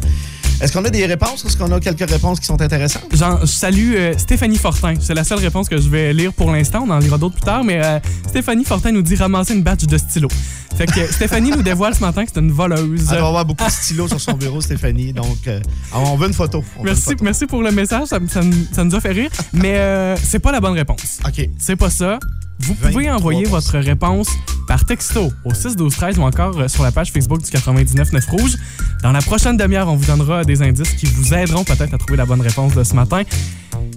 Est-ce 0.61 0.73
qu'on 0.73 0.85
a 0.85 0.91
des 0.91 1.05
réponses? 1.05 1.45
Est-ce 1.45 1.57
qu'on 1.57 1.71
a 1.73 1.81
quelques 1.81 2.09
réponses 2.09 2.41
qui 2.41 2.47
sont 2.47 2.61
intéressantes? 2.61 3.05
Genre, 3.15 3.41
je 3.41 3.47
salue 3.47 3.95
euh, 3.97 4.15
Stéphanie 4.17 4.57
Fortin. 4.57 4.95
C'est 5.01 5.15
la 5.15 5.25
seule 5.25 5.41
réponse 5.41 5.69
que 5.69 5.77
je 5.79 5.89
vais 5.89 6.13
lire 6.13 6.33
pour 6.33 6.51
l'instant. 6.53 6.85
On 6.87 6.91
en 6.91 6.99
lira 6.99 7.19
d'autres 7.19 7.35
plus 7.35 7.43
tard, 7.45 7.65
mais 7.65 7.85
euh, 7.85 7.99
Stéphanie 8.29 8.65
Fortin 8.65 8.93
nous 8.93 9.03
dit 9.03 9.17
ramasser 9.17 9.55
une 9.55 9.63
batch 9.63 9.85
de 9.85 9.99
stylos. 9.99 10.29
Fait 10.77 10.87
que 10.87 11.13
Stéphanie 11.13 11.51
nous 11.51 11.63
dévoile 11.63 11.95
ce 11.95 12.01
matin 12.01 12.25
que 12.25 12.31
c'est 12.35 12.41
une 12.41 12.51
voleuse. 12.53 13.09
Elle 13.13 13.21
va 13.21 13.29
avoir 13.29 13.45
beaucoup 13.45 13.65
de 13.65 13.71
stylos 13.71 14.09
sur 14.09 14.21
son 14.21 14.33
bureau, 14.33 14.61
Stéphanie. 14.61 15.13
Donc, 15.13 15.47
euh, 15.49 15.61
on 15.93 16.17
veut 16.17 16.29
une 16.29 16.35
photo. 16.35 16.65
On 16.77 16.83
veut 16.83 16.89
une 16.89 16.95
Merci, 16.95 17.03
photo. 17.11 17.25
merci 17.25 17.47
pour 17.47 17.63
le 17.63 17.71
message, 17.71 18.09
ça, 18.09 18.19
ça 18.29 18.85
nous 18.85 18.95
a 18.95 19.01
fait 19.01 19.13
rire. 19.13 19.31
Mais 19.53 19.77
euh, 19.77 20.17
c'est 20.17 20.39
pas 20.41 20.53
la 20.53 20.61
bonne 20.61 20.75
réponse. 20.75 21.19
OK. 21.27 21.49
C'est 21.59 21.77
pas 21.77 21.91
ça. 21.91 22.19
Vous 22.61 22.75
pouvez 22.75 23.07
23%. 23.07 23.13
envoyer 23.15 23.45
votre 23.45 23.79
réponse 23.79 24.29
par 24.67 24.85
texto 24.85 25.31
au 25.45 25.53
6 25.53 25.77
12 25.77 25.95
13 25.95 26.19
ou 26.19 26.23
encore 26.23 26.59
euh, 26.59 26.69
sur 26.69 26.83
la 26.83 26.93
page 26.93 27.13
Facebook 27.13 27.43
du 27.43 27.51
99 27.51 28.13
9 28.13 28.27
Rouge. 28.29 28.57
Dans 29.03 29.13
la 29.13 29.21
prochaine 29.21 29.57
demi-heure, 29.57 29.89
on 29.89 29.97
vous 29.97 30.07
donnera 30.07 30.45
des 30.45 30.63
indices 30.63 30.93
qui 30.95 31.07
vous 31.07 31.35
aideront 31.35 31.65
peut-être 31.65 31.93
à 31.95 31.99
trouver 31.99 32.17
la 32.17 32.25
bonne 32.27 32.41
réponse 32.41 32.75
de 32.75 32.83
ce 32.85 32.95
matin. 32.95 33.23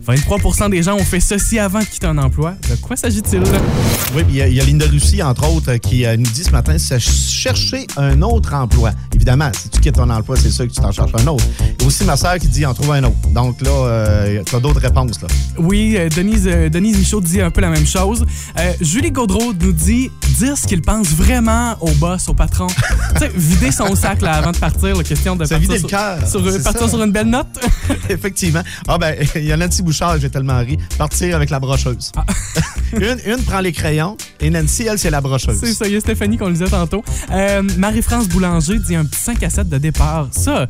23% 0.06 0.69
des 0.69 0.83
gens 0.83 0.95
ont 0.95 1.04
fait 1.04 1.19
ceci 1.19 1.59
avant 1.59 1.80
de 1.80 1.83
quitter 1.86 2.07
un 2.07 2.18
emploi. 2.18 2.56
De 2.69 2.75
quoi 2.77 2.95
s'agit-il? 2.95 3.42
Oui, 4.15 4.24
puis 4.24 4.33
il 4.33 4.36
y 4.38 4.42
a- 4.42 4.48
il 4.48 4.54
y, 4.56 4.62
a 4.62 4.63
Linda 4.63 4.86
Lucie, 4.88 5.21
entre 5.21 5.50
autres, 5.50 5.75
qui 5.75 6.06
euh, 6.06 6.15
nous 6.15 6.24
dit 6.24 6.44
ce 6.45 6.51
matin 6.51 6.77
c'est 6.77 7.00
chercher 7.00 7.86
un 7.98 8.21
autre 8.21 8.54
emploi. 8.54 8.92
Évidemment, 9.13 9.50
si 9.54 9.69
tu 9.69 9.81
quittes 9.81 9.95
ton 9.95 10.09
emploi, 10.09 10.38
c'est 10.38 10.50
sûr 10.50 10.65
que 10.65 10.71
tu 10.71 10.80
t'en 10.81 10.92
cherches 10.94 11.12
un 11.21 11.27
autre. 11.27 11.44
Et 11.81 11.86
aussi 11.86 12.06
ma 12.06 12.15
sœur 12.15 12.38
qui 12.38 12.48
dit 12.48 12.65
en 12.65 12.74
trouve 12.74 12.92
un 12.94 13.04
autre. 13.04 13.15
Donc 13.33 13.59
là, 13.62 13.69
euh, 13.69 14.44
tu 14.45 14.56
as 14.56 14.59
d'autres 14.59 14.80
réponses. 14.80 15.21
Là. 15.21 15.27
Oui, 15.57 15.95
euh, 15.98 16.07
Denise, 16.09 16.48
euh, 16.48 16.69
Denise 16.69 16.98
Michaud 16.98 17.21
dit 17.21 17.42
un 17.42 17.51
peu 17.51 17.62
la 17.62 17.69
même 17.69 17.86
chose. 17.86 18.25
Euh, 18.57 18.73
Julie 18.81 19.11
Gaudreau 19.11 19.53
nous 19.53 19.73
dit 19.73 20.11
dire 20.38 20.57
ce 20.57 20.67
qu'il 20.67 20.81
pense 20.81 21.09
vraiment 21.09 21.75
au 21.81 21.89
boss, 21.94 22.29
au 22.29 22.33
patron. 22.33 22.67
tu 23.15 23.19
sais, 23.19 23.31
vider 23.35 23.71
son 23.71 23.95
sac 23.95 24.21
là, 24.21 24.33
avant 24.33 24.51
de 24.51 24.57
partir, 24.57 24.95
la 24.95 25.03
question 25.03 25.35
de 25.35 25.45
Se 25.45 25.49
partir, 25.49 25.69
vider 25.69 25.79
sur, 25.79 25.88
le 25.89 26.25
sur, 26.27 26.45
euh, 26.45 26.63
partir 26.63 26.81
ça. 26.83 26.89
sur 26.89 27.03
une 27.03 27.11
belle 27.11 27.27
note. 27.27 27.47
Effectivement. 28.09 28.61
Ah 28.88 28.97
ben, 28.97 29.15
il 29.35 29.45
y 29.45 29.51
a 29.51 29.57
Nancy 29.57 29.81
Bouchard, 29.81 30.19
j'ai 30.19 30.29
tellement 30.29 30.59
ri. 30.59 30.77
Partir 30.97 31.35
avec 31.35 31.49
la 31.49 31.59
brocheuse. 31.59 32.11
une, 32.94 33.17
une 33.25 33.44
prend 33.44 33.59
les 33.59 33.71
crayons 33.71 34.15
et 34.39 34.49
Nancy, 34.49 34.83
elle, 34.83 34.99
c'est 34.99 35.09
la 35.09 35.21
brocheuse. 35.21 35.57
C'est 35.59 35.73
ça, 35.73 35.88
il 35.88 35.94
y 35.94 35.95
a 35.95 35.99
Stéphanie 35.99 36.38
qu'on 36.38 36.47
le 36.47 36.53
disait 36.53 36.67
tantôt. 36.69 37.03
Euh, 37.31 37.63
Marie-France 37.77 38.27
Boulanger 38.27 38.79
dit 38.79 38.95
un 38.95 39.05
petit 39.05 39.19
5 39.19 39.41
à 39.44 39.49
7 39.49 39.69
de 39.69 39.77
départ. 39.77 40.27
Ça, 40.31 40.67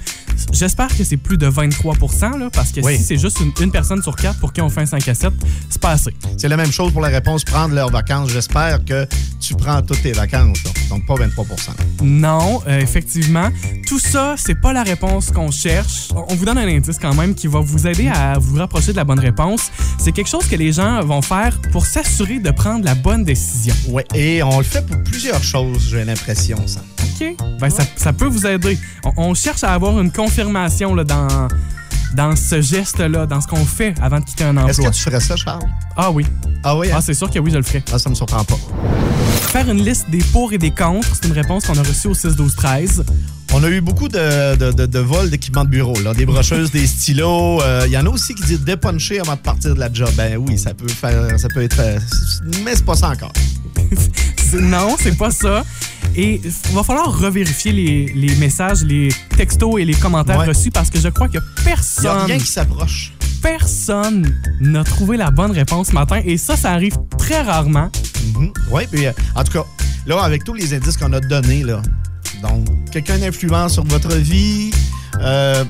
j'espère 0.53 0.95
que 0.95 1.03
c'est 1.03 1.17
plus 1.17 1.37
de 1.37 1.47
23 1.47 1.95
là, 2.37 2.49
parce 2.51 2.71
que 2.71 2.81
Oui. 2.81 2.97
si 2.97 3.03
c'est 3.03 3.17
juste 3.17 3.39
une, 3.39 3.51
une 3.61 3.71
personne 3.71 4.01
sur 4.01 4.15
quatre 4.15 4.39
pour 4.39 4.53
qui 4.53 4.61
on 4.61 4.69
fait 4.69 4.81
un 4.81 4.85
5 4.85 5.07
à 5.07 5.13
7, 5.13 5.33
c'est 5.69 5.81
pas 5.81 5.91
assez. 5.91 6.13
C'est 6.37 6.47
la 6.47 6.57
même 6.57 6.71
chose 6.71 6.91
pour 6.91 7.01
la 7.01 7.09
réponse 7.09 7.43
prendre 7.43 7.66
leurs 7.73 7.91
vacances. 7.91 8.29
J'espère 8.29 8.83
que 8.85 9.05
tu 9.39 9.55
prends 9.55 9.81
toutes 9.81 10.01
tes 10.01 10.11
vacances. 10.11 10.59
Donc, 10.89 11.05
pas 11.05 11.15
23% 11.15 12.03
Non, 12.03 12.61
euh, 12.67 12.79
effectivement. 12.79 13.49
Tout 13.85 13.99
ça, 13.99 14.35
c'est 14.37 14.59
pas 14.59 14.73
la 14.73 14.83
réponse 14.83 15.31
qu'on 15.31 15.51
cherche. 15.51 16.09
On 16.15 16.27
on 16.29 16.35
vous 16.35 16.45
donne 16.45 16.57
un 16.57 16.67
indice 16.67 16.99
quand 16.99 17.15
même 17.15 17.33
qui 17.33 17.47
va 17.47 17.59
vous 17.59 17.87
aider 17.87 18.09
à 18.09 18.37
vous 18.37 18.57
rapprocher 18.57 18.91
de 18.91 18.97
la 18.97 19.03
bonne 19.03 19.19
réponse. 19.19 19.71
C'est 19.97 20.11
quelque 20.11 20.29
chose 20.29 20.45
que 20.47 20.55
les 20.55 20.71
gens 20.71 21.01
vont 21.01 21.21
faire 21.21 21.59
pour 21.71 21.85
s'assurer 21.85 22.39
de 22.39 22.51
prendre 22.51 22.85
la 22.85 22.95
bonne 22.95 23.23
décision. 23.23 23.73
Oui, 23.87 24.03
et 24.13 24.43
on 24.43 24.59
le 24.59 24.63
fait 24.63 24.85
pour 24.85 25.01
plusieurs 25.03 25.41
choses, 25.41 25.89
j'ai 25.89 26.03
l'impression, 26.03 26.57
ça. 26.67 26.81
OK? 27.01 27.35
Ben, 27.59 27.69
ça, 27.69 27.83
ça 27.95 28.13
peut 28.13 28.27
vous 28.27 28.45
aider. 28.45 28.77
On, 29.03 29.29
on 29.29 29.33
cherche 29.33 29.63
à 29.63 29.73
avoir 29.73 29.99
une 29.99 30.11
confirmation 30.11 30.93
là, 30.93 31.03
dans, 31.03 31.47
dans 32.15 32.35
ce 32.35 32.61
geste-là, 32.61 33.25
dans 33.25 33.41
ce 33.41 33.47
qu'on 33.47 33.65
fait 33.65 33.93
avant 34.01 34.19
de 34.19 34.25
quitter 34.25 34.43
un 34.45 34.55
Est-ce 34.67 34.79
emploi. 34.79 34.89
que 34.91 34.95
tu 34.95 35.01
ferais 35.03 35.19
ça, 35.19 35.35
Charles? 35.35 35.63
Ah 35.95 36.11
oui. 36.11 36.25
Ah 36.63 36.75
oui, 36.77 36.87
hein? 36.91 36.95
Ah, 36.97 37.01
c'est 37.01 37.13
sûr 37.13 37.29
que 37.29 37.39
oui, 37.39 37.51
je 37.51 37.57
le 37.57 37.63
ferai. 37.63 37.83
Ah, 37.93 37.99
ça 37.99 38.09
me 38.09 38.15
surprend 38.15 38.43
pas. 38.43 38.57
Faire 39.51 39.69
une 39.69 39.83
liste 39.83 40.09
des 40.09 40.19
pour 40.19 40.51
et 40.53 40.57
des 40.57 40.71
contre, 40.71 41.07
c'est 41.13 41.25
une 41.27 41.33
réponse 41.33 41.65
qu'on 41.65 41.77
a 41.77 41.83
reçue 41.83 42.07
au 42.07 42.13
6-12-13. 42.13 43.03
On 43.53 43.63
a 43.63 43.69
eu 43.69 43.79
beaucoup 43.79 44.09
de, 44.09 44.55
de, 44.57 44.71
de, 44.73 44.85
de 44.85 44.99
vols 44.99 45.29
d'équipements 45.29 45.63
de 45.63 45.69
bureau, 45.69 45.97
là. 46.01 46.13
des 46.13 46.25
brocheuses, 46.25 46.69
des 46.71 46.85
stylos. 46.85 47.61
Euh, 47.61 47.83
Il 47.85 47.91
y 47.93 47.97
en 47.97 48.05
a 48.05 48.09
aussi 48.09 48.35
qui 48.35 48.43
disent 48.43 48.61
dépuncher 48.61 49.19
avant 49.21 49.35
de 49.35 49.39
partir 49.39 49.73
de 49.73 49.79
la 49.79 49.91
job. 49.91 50.09
Ben 50.17 50.35
oui, 50.37 50.57
ça 50.57 50.73
peut 50.73 50.87
faire, 50.89 51.39
ça 51.39 51.47
peut 51.47 51.63
être, 51.63 51.79
euh, 51.79 51.97
mais 52.65 52.75
c'est 52.75 52.85
pas 52.85 52.95
ça 52.95 53.09
encore. 53.09 53.31
Non, 54.53 54.95
c'est 54.99 55.17
pas 55.17 55.31
ça. 55.31 55.63
Et 56.15 56.41
il 56.43 56.73
va 56.75 56.83
falloir 56.83 57.17
revérifier 57.19 57.71
les, 57.71 58.05
les 58.15 58.35
messages, 58.35 58.83
les 58.83 59.09
textos 59.35 59.79
et 59.79 59.85
les 59.85 59.93
commentaires 59.93 60.39
Ouais. 60.39 60.47
reçus 60.47 60.71
parce 60.71 60.89
que 60.89 60.99
je 60.99 61.09
crois 61.09 61.27
que 61.27 61.33
Il 61.33 61.35
y 61.35 61.39
a 61.39 61.63
personne, 61.63 62.25
rien 62.25 62.37
qui 62.37 62.47
s'approche. 62.47 63.13
personne 63.41 64.33
n'a 64.61 64.83
trouvé 64.83 65.17
la 65.17 65.29
bonne 65.31 65.51
réponse 65.51 65.87
ce 65.87 65.93
matin. 65.93 66.21
Et 66.25 66.37
ça, 66.37 66.55
ça 66.57 66.71
arrive 66.71 66.95
très 67.17 67.41
rarement. 67.41 67.89
Oui, 68.71 68.83
puis 68.91 69.05
euh, 69.05 69.11
en 69.35 69.43
tout 69.43 69.51
cas, 69.53 69.65
là, 70.05 70.21
avec 70.21 70.43
tous 70.43 70.53
les 70.53 70.73
indices 70.73 70.97
qu'on 70.97 71.13
a 71.13 71.19
donnés, 71.19 71.63
là, 71.63 71.81
donc, 72.41 72.67
quelqu'un 72.91 73.17
d'influent 73.19 73.69
sur 73.69 73.83
votre 73.85 74.15
vie, 74.15 74.71
euh, 75.21 75.63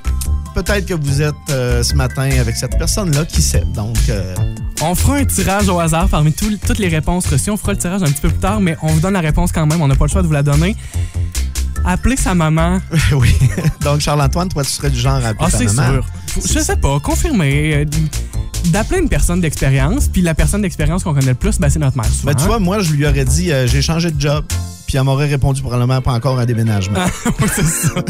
peut-être 0.63 0.85
que 0.87 0.93
vous 0.95 1.21
êtes 1.21 1.35
euh, 1.51 1.83
ce 1.83 1.93
matin 1.93 2.29
avec 2.39 2.55
cette 2.55 2.77
personne-là, 2.77 3.25
qui 3.25 3.41
sait? 3.43 3.63
Donc, 3.75 3.95
euh, 4.09 4.33
On 4.81 4.95
fera 4.95 5.17
un 5.17 5.25
tirage 5.25 5.69
au 5.69 5.79
hasard 5.79 6.07
parmi 6.09 6.33
tout- 6.33 6.57
toutes 6.65 6.79
les 6.79 6.87
réponses 6.87 7.27
reçues. 7.27 7.51
On 7.51 7.57
fera 7.57 7.73
le 7.73 7.77
tirage 7.77 8.01
un 8.01 8.07
petit 8.07 8.21
peu 8.21 8.29
plus 8.29 8.39
tard, 8.39 8.59
mais 8.59 8.75
on 8.81 8.87
vous 8.87 8.99
donne 8.99 9.13
la 9.13 9.19
réponse 9.21 9.51
quand 9.51 9.65
même. 9.67 9.81
On 9.81 9.87
n'a 9.87 9.95
pas 9.95 10.05
le 10.05 10.09
choix 10.11 10.21
de 10.23 10.27
vous 10.27 10.33
la 10.33 10.43
donner. 10.43 10.75
Appelez 11.85 12.15
sa 12.17 12.33
maman. 12.33 12.79
oui. 13.13 13.33
donc, 13.81 13.99
Charles-Antoine, 14.01 14.49
toi, 14.49 14.63
tu 14.63 14.71
serais 14.71 14.89
du 14.89 14.99
genre 14.99 15.13
à 15.23 15.27
appeler 15.29 15.35
Ah, 15.47 15.51
ta 15.51 15.57
c'est 15.57 15.73
maman. 15.73 16.01
sûr. 16.33 16.43
Je 16.53 16.59
sais 16.59 16.75
pas, 16.75 16.99
confirmer. 16.99 17.75
euh, 17.75 17.85
D'appeler 18.71 18.99
une 18.99 19.09
personne 19.09 19.39
d'expérience, 19.39 20.07
puis 20.07 20.21
la 20.21 20.33
personne 20.33 20.61
d'expérience 20.63 21.03
qu'on 21.03 21.13
connaît 21.13 21.27
le 21.27 21.33
plus, 21.35 21.57
ben, 21.59 21.69
c'est 21.69 21.79
notre 21.79 21.95
mère. 21.95 22.05
souvent. 22.07 22.31
Ben, 22.31 22.35
tu 22.35 22.45
vois, 22.45 22.59
moi, 22.59 22.79
je 22.79 22.91
lui 22.93 23.05
aurais 23.07 23.23
dit, 23.25 23.51
euh, 23.51 23.65
j'ai 23.67 23.81
changé 23.81 24.11
de 24.11 24.19
job, 24.19 24.43
puis 24.87 24.97
elle 24.97 25.03
m'aurait 25.03 25.27
répondu 25.27 25.61
probablement 25.61 26.01
pas 26.01 26.11
encore 26.13 26.37
un 26.39 26.45
déménagement. 26.45 27.05
Oui, 27.39 27.47
c'est 27.55 27.63
ça. 27.63 27.89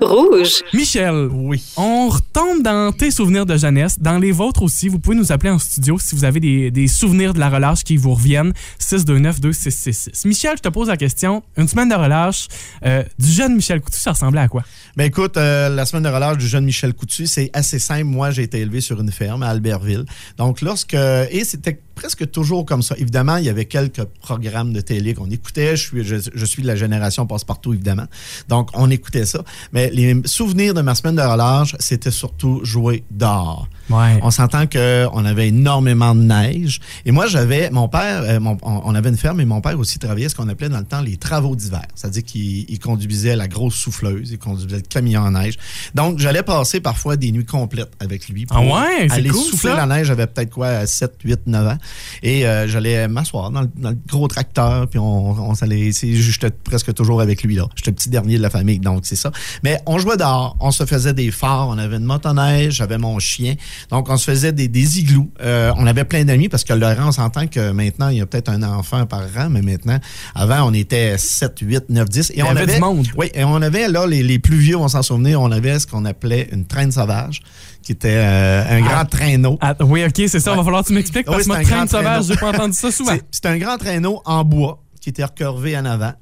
Rouge. 0.00 0.62
Michel, 0.72 1.28
Oui. 1.30 1.62
on 1.76 2.08
retombe 2.08 2.62
dans 2.62 2.90
tes 2.92 3.10
souvenirs 3.10 3.44
de 3.46 3.56
jeunesse, 3.56 3.98
dans 4.00 4.18
les 4.18 4.32
vôtres 4.32 4.62
aussi. 4.62 4.88
Vous 4.88 4.98
pouvez 4.98 5.16
nous 5.16 5.30
appeler 5.30 5.50
en 5.50 5.58
studio 5.58 5.98
si 5.98 6.14
vous 6.14 6.24
avez 6.24 6.40
des, 6.40 6.70
des 6.70 6.88
souvenirs 6.88 7.34
de 7.34 7.38
la 7.38 7.50
relâche 7.50 7.84
qui 7.84 7.96
vous 7.96 8.14
reviennent. 8.14 8.52
629-2666. 8.80 10.26
Michel, 10.26 10.54
je 10.56 10.62
te 10.62 10.68
pose 10.68 10.88
la 10.88 10.96
question. 10.96 11.42
Une 11.56 11.68
semaine 11.68 11.88
de 11.88 11.94
relâche 11.94 12.48
euh, 12.84 13.02
du 13.18 13.28
jeune 13.30 13.54
Michel 13.56 13.80
Coutu, 13.80 13.98
ça 13.98 14.12
ressemblait 14.12 14.40
à 14.40 14.48
quoi? 14.48 14.62
Ben 14.96 15.04
écoute, 15.04 15.36
euh, 15.36 15.68
la 15.68 15.86
semaine 15.86 16.02
de 16.02 16.08
relâche 16.08 16.38
du 16.38 16.46
jeune 16.46 16.64
Michel 16.64 16.94
Coutu, 16.94 17.26
c'est 17.26 17.50
assez 17.52 17.78
simple. 17.78 18.04
Moi, 18.04 18.30
j'ai 18.30 18.42
été 18.42 18.58
élevé 18.58 18.80
sur 18.80 19.00
une 19.00 19.12
ferme 19.12 19.42
à 19.42 19.48
Albertville. 19.48 20.04
Donc, 20.36 20.60
lorsque. 20.60 20.94
Et 20.94 21.44
c'était 21.44 21.80
presque 21.94 22.30
toujours 22.30 22.64
comme 22.64 22.82
ça. 22.82 22.96
Évidemment, 22.98 23.36
il 23.36 23.44
y 23.44 23.48
avait 23.48 23.66
quelques 23.66 24.04
programmes 24.04 24.72
de 24.72 24.80
télé 24.80 25.14
qu'on 25.14 25.30
écoutait. 25.30 25.76
Je 25.76 25.82
suis, 25.82 26.04
je, 26.04 26.16
je 26.34 26.44
suis 26.44 26.62
de 26.62 26.66
la 26.66 26.76
génération 26.76 27.26
passe-partout, 27.26 27.72
évidemment. 27.72 28.06
Donc, 28.48 28.70
on 28.74 28.90
écoutait 28.90 29.26
ça. 29.26 29.44
Mais 29.72 29.90
les 29.90 30.20
souvenirs 30.24 30.74
de 30.74 30.80
ma 30.80 30.94
semaine 30.94 31.16
de 31.16 31.22
relâche, 31.22 31.76
c'était 31.78 32.10
surtout 32.10 32.60
jouer 32.64 33.04
dehors. 33.10 33.68
Ouais. 33.90 34.18
On 34.22 34.30
s'entend 34.30 34.66
qu'on 34.66 35.24
avait 35.24 35.48
énormément 35.48 36.14
de 36.14 36.22
neige. 36.22 36.80
Et 37.04 37.10
moi, 37.12 37.26
j'avais, 37.26 37.70
mon 37.70 37.88
père, 37.88 38.22
euh, 38.22 38.40
mon- 38.40 38.56
on 38.62 38.94
avait 38.94 39.08
une 39.08 39.16
ferme 39.16 39.40
et 39.40 39.44
mon 39.44 39.60
père 39.60 39.78
aussi 39.78 39.98
travaillait 39.98 40.28
ce 40.28 40.34
qu'on 40.34 40.48
appelait 40.48 40.68
dans 40.68 40.78
le 40.78 40.84
temps 40.84 41.00
les 41.00 41.16
travaux 41.16 41.56
d'hiver. 41.56 41.82
C'est-à-dire 41.94 42.24
qu'il 42.24 42.70
il 42.70 42.78
conduisait 42.78 43.36
la 43.36 43.48
grosse 43.48 43.74
souffleuse, 43.74 44.30
il 44.30 44.38
conduisait 44.38 44.76
le 44.76 44.82
camion 44.82 45.22
en 45.22 45.32
neige. 45.32 45.54
Donc, 45.94 46.18
j'allais 46.18 46.42
passer 46.42 46.80
parfois 46.80 47.16
des 47.16 47.32
nuits 47.32 47.44
complètes 47.44 47.92
avec 48.00 48.28
lui 48.28 48.46
pour 48.46 48.56
Ah 48.56 48.62
ouais, 48.62 49.10
aller 49.10 49.28
cool, 49.30 49.40
souffler 49.42 49.70
ça. 49.70 49.76
la 49.76 49.86
neige. 49.86 50.06
J'avais 50.06 50.26
peut-être 50.26 50.50
quoi, 50.50 50.86
7, 50.86 51.14
8, 51.24 51.40
9 51.46 51.66
ans. 51.66 51.78
Et 52.22 52.46
euh, 52.46 52.68
j'allais 52.68 53.08
m'asseoir 53.08 53.50
dans, 53.50 53.62
le- 53.62 53.70
dans 53.76 53.90
le 53.90 53.98
gros 54.08 54.28
tracteur, 54.28 54.86
puis 54.88 54.98
on, 54.98 55.30
on 55.30 55.54
s'allait, 55.54 55.90
j'étais 55.92 56.50
presque 56.50 56.94
toujours 56.94 57.20
avec 57.20 57.42
lui, 57.42 57.56
là. 57.56 57.66
J'étais 57.74 57.90
le 57.90 57.96
petit 57.96 58.10
dernier 58.10 58.36
de 58.36 58.42
la 58.42 58.50
famille, 58.50 58.78
donc 58.78 59.00
c'est 59.04 59.16
ça. 59.16 59.32
Mais 59.62 59.80
on 59.86 59.98
jouait 59.98 60.16
dehors, 60.16 60.56
on 60.60 60.70
se 60.70 60.84
faisait 60.86 61.12
des 61.14 61.30
phares, 61.30 61.68
on 61.68 61.78
avait 61.78 61.96
une 61.96 62.04
motoneige, 62.04 62.74
j'avais 62.74 62.98
mon 62.98 63.18
chien. 63.18 63.54
Donc, 63.90 64.08
on 64.08 64.16
se 64.16 64.30
faisait 64.30 64.52
des, 64.52 64.68
des 64.68 64.98
igloos. 64.98 65.30
Euh, 65.40 65.72
on 65.76 65.86
avait 65.86 66.04
plein 66.04 66.24
d'amis 66.24 66.48
parce 66.48 66.64
que 66.64 66.72
Laurent, 66.72 67.08
on 67.08 67.12
s'entend 67.12 67.46
que 67.46 67.70
maintenant, 67.72 68.08
il 68.08 68.18
y 68.18 68.20
a 68.20 68.26
peut-être 68.26 68.48
un 68.48 68.62
enfant 68.62 69.06
par 69.06 69.22
rang, 69.34 69.48
mais 69.50 69.62
maintenant, 69.62 69.98
avant, 70.34 70.68
on 70.68 70.72
était 70.72 71.16
7, 71.18 71.58
8, 71.60 71.84
9, 71.88 72.08
10. 72.08 72.30
Et 72.34 72.38
y 72.38 72.42
on 72.42 72.50
avait 72.50 72.74
du 72.74 72.80
monde. 72.80 73.06
Oui, 73.16 73.30
et 73.34 73.44
on 73.44 73.56
avait, 73.56 73.88
là, 73.88 74.06
les, 74.06 74.22
les 74.22 74.38
plus 74.38 74.58
vieux, 74.58 74.76
on 74.76 74.88
s'en 74.88 75.02
souvenir, 75.02 75.40
on 75.40 75.50
avait 75.50 75.78
ce 75.78 75.86
qu'on 75.86 76.04
appelait 76.04 76.48
une 76.52 76.66
traîne 76.66 76.92
sauvage, 76.92 77.42
qui 77.82 77.92
était 77.92 78.08
euh, 78.14 78.78
un 78.78 78.80
grand 78.80 79.04
traîneau. 79.04 79.58
Ah, 79.60 79.74
oui, 79.80 80.04
OK, 80.04 80.12
c'est 80.16 80.40
ça. 80.40 80.50
Ouais. 80.50 80.56
Va 80.56 80.64
falloir 80.64 80.82
que 80.82 80.88
tu 80.88 80.94
m'expliques 80.94 81.26
parce 81.26 81.42
que 81.42 81.48
moi, 81.48 81.84
de 81.84 81.88
sauvage, 81.88 82.24
j'ai 82.24 82.36
pas 82.36 82.50
entendu 82.50 82.74
ça 82.74 82.90
souvent. 82.90 83.16
C'est 83.30 83.46
un 83.46 83.58
grand 83.58 83.78
traîneau 83.78 84.20
en 84.24 84.44
bois 84.44 84.82
qui 85.00 85.08
était 85.10 85.24
recurvé 85.24 85.76
en 85.76 85.84
avant. 85.84 86.12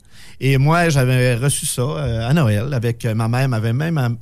Et 0.40 0.56
moi, 0.58 0.88
j'avais 0.88 1.34
reçu 1.34 1.66
ça 1.66 1.82
euh, 1.82 2.28
à 2.28 2.32
Noël 2.32 2.72
avec 2.72 3.04
euh, 3.04 3.14
ma 3.14 3.26
mère, 3.28 3.48
m'avait 3.48 3.72
même 3.72 4.16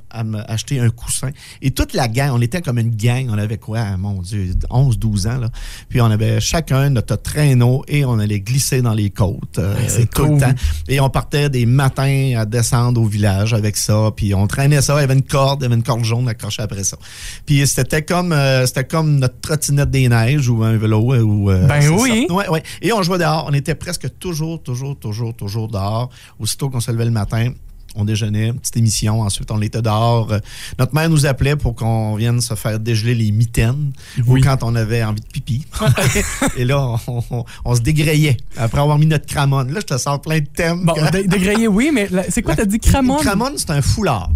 acheté 0.47 0.79
un 0.79 0.89
coussin. 0.89 1.29
Et 1.61 1.71
toute 1.71 1.93
la 1.93 2.07
gang, 2.07 2.31
on 2.33 2.41
était 2.41 2.61
comme 2.61 2.79
une 2.79 2.95
gang, 2.95 3.27
on 3.29 3.37
avait 3.37 3.57
quoi, 3.57 3.97
mon 3.97 4.21
Dieu, 4.21 4.53
11, 4.69 4.97
12 4.97 5.27
ans. 5.27 5.37
Là. 5.37 5.49
Puis 5.89 6.01
on 6.01 6.05
avait 6.05 6.39
chacun 6.39 6.89
notre 6.89 7.15
traîneau 7.17 7.83
et 7.87 8.03
on 8.05 8.17
allait 8.19 8.39
glisser 8.39 8.81
dans 8.81 8.93
les 8.93 9.09
côtes 9.09 9.59
euh, 9.59 9.75
tout 10.13 10.23
cool. 10.25 10.35
le 10.35 10.41
temps. 10.41 10.53
Et 10.87 10.99
on 10.99 11.09
partait 11.09 11.49
des 11.49 11.65
matins 11.65 12.33
à 12.37 12.45
descendre 12.45 13.01
au 13.01 13.05
village 13.05 13.53
avec 13.53 13.77
ça. 13.77 14.09
Puis 14.15 14.33
on 14.33 14.47
traînait 14.47 14.81
ça. 14.81 14.95
Il 14.97 15.01
y 15.01 15.03
avait 15.03 15.13
une 15.13 15.21
corde, 15.21 15.61
il 15.61 15.63
y 15.63 15.65
avait 15.67 15.75
une 15.75 15.83
corde 15.83 16.03
jaune 16.03 16.27
accrochée 16.27 16.61
après 16.63 16.83
ça. 16.83 16.97
Puis 17.45 17.65
c'était 17.67 18.01
comme, 18.01 18.31
euh, 18.31 18.65
c'était 18.65 18.85
comme 18.85 19.19
notre 19.19 19.39
trottinette 19.39 19.91
des 19.91 20.09
neiges 20.09 20.49
ou 20.49 20.63
un 20.63 20.77
vélo. 20.77 21.13
euh, 21.13 21.21
Ou, 21.21 21.45
Ben 21.67 21.87
oui. 21.89 22.25
ça. 22.27 22.33
Ouais, 22.33 22.49
ouais. 22.49 22.63
Et 22.81 22.91
on 22.91 23.03
jouait 23.03 23.19
dehors. 23.19 23.45
On 23.47 23.53
était 23.53 23.75
presque 23.75 24.07
toujours, 24.19 24.63
toujours, 24.63 24.97
toujours, 24.97 25.35
toujours 25.35 25.67
dehors. 25.67 26.06
Aussitôt 26.39 26.69
qu'on 26.69 26.79
se 26.79 26.91
levait 26.91 27.05
le 27.05 27.11
matin, 27.11 27.51
on 27.95 28.05
déjeunait, 28.05 28.53
petite 28.53 28.77
émission. 28.77 29.21
Ensuite, 29.21 29.49
on 29.49 29.59
était 29.61 29.81
dehors. 29.81 30.31
Euh, 30.31 30.39
Notre 30.77 30.93
mère 30.93 31.09
nous 31.09 31.25
appelait 31.25 31.55
pour 31.55 31.73
qu'on 31.73 32.15
vienne 32.15 32.41
se 32.41 32.53
faire 32.53 32.79
dégeler 32.79 33.15
les 33.15 33.31
mitaines 33.31 33.91
Oui. 34.27 34.41
ou 34.41 34.43
quand 34.43 34.61
on 34.61 34.75
avait 34.75 35.03
envie 35.03 35.21
de 35.21 35.25
pipi. 35.25 35.65
Et 36.57 36.65
là, 36.65 36.95
on, 37.07 37.23
on- 37.31 37.45
on 37.65 37.75
se 37.75 37.81
dégrayait 37.81 38.37
après 38.55 38.81
avoir 38.81 38.99
mis 38.99 39.07
notre 39.07 39.25
cramone. 39.25 39.71
Là, 39.71 39.79
je 39.79 39.85
te 39.85 39.97
sors 39.97 40.21
plein 40.21 40.39
de 40.39 40.45
thèmes. 40.45 40.85
Bon, 40.85 40.93
dé- 41.11 41.23
dégrayé, 41.27 41.67
oui, 41.67 41.89
mais 41.93 42.07
c'est 42.29 42.41
quoi, 42.43 42.55
t'as 42.55 42.65
dit 42.65 42.79
cramone? 42.79 43.19
Cramone, 43.21 43.53
c'est 43.57 43.71
un 43.71 43.81
foulard. 43.81 44.29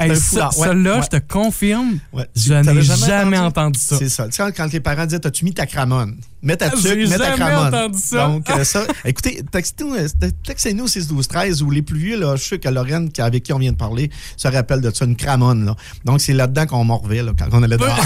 Hey, 0.00 0.10
un 0.12 0.14
ça, 0.14 0.50
foulard, 0.52 0.76
ouais, 0.76 0.90
ouais. 0.90 1.02
je 1.02 1.08
te 1.08 1.32
confirme, 1.32 1.98
Ouais. 2.12 2.28
je 2.36 2.52
n'ai 2.54 2.82
jamais, 2.82 3.38
entendu 3.38 3.80
ça. 3.80 3.96
C'est 3.98 4.08
ça. 4.08 4.26
Tu 4.26 4.32
sais, 4.32 4.42
quand, 4.44 4.52
quand 4.56 4.72
les 4.72 4.78
parents 4.80 5.04
disaient 5.06 5.18
T'as-tu 5.18 5.44
mis 5.44 5.52
ta 5.54 5.66
cramone? 5.66 6.16
Mets 6.42 6.56
ta 6.56 6.70
J'ai 6.70 6.90
tuque, 7.00 7.10
mets 7.10 7.18
ta 7.18 7.36
jamais 7.36 7.36
cramone. 7.52 7.66
entendu 7.74 7.98
ça. 7.98 8.26
Donc, 8.28 8.48
euh, 8.50 8.62
ça. 8.64 8.84
Écoutez, 9.04 9.42
textez-nous 9.50 9.94
euh, 9.94 10.06
textez-nous 10.46 10.86
6 10.86 11.08
12 11.08 11.26
13 11.28 11.62
ou 11.62 11.70
les 11.70 11.82
plus 11.82 11.98
vieux, 11.98 12.18
là, 12.20 12.36
je 12.36 12.44
sais 12.44 12.58
que 12.58 12.68
Lorraine, 12.68 13.10
avec 13.18 13.42
qui 13.42 13.52
on 13.52 13.58
vient 13.58 13.72
de 13.72 13.76
parler, 13.76 14.10
se 14.36 14.46
rappelle 14.46 14.80
de 14.80 14.90
ça, 14.94 15.04
une 15.04 15.16
cramone. 15.16 15.66
Là. 15.66 15.74
Donc, 16.04 16.20
c'est 16.20 16.32
là-dedans 16.34 16.66
qu'on 16.66 16.84
mordait 16.84 17.22
là, 17.22 17.32
quand 17.36 17.46
on 17.52 17.62
allait 17.62 17.76
dehors. 17.76 17.98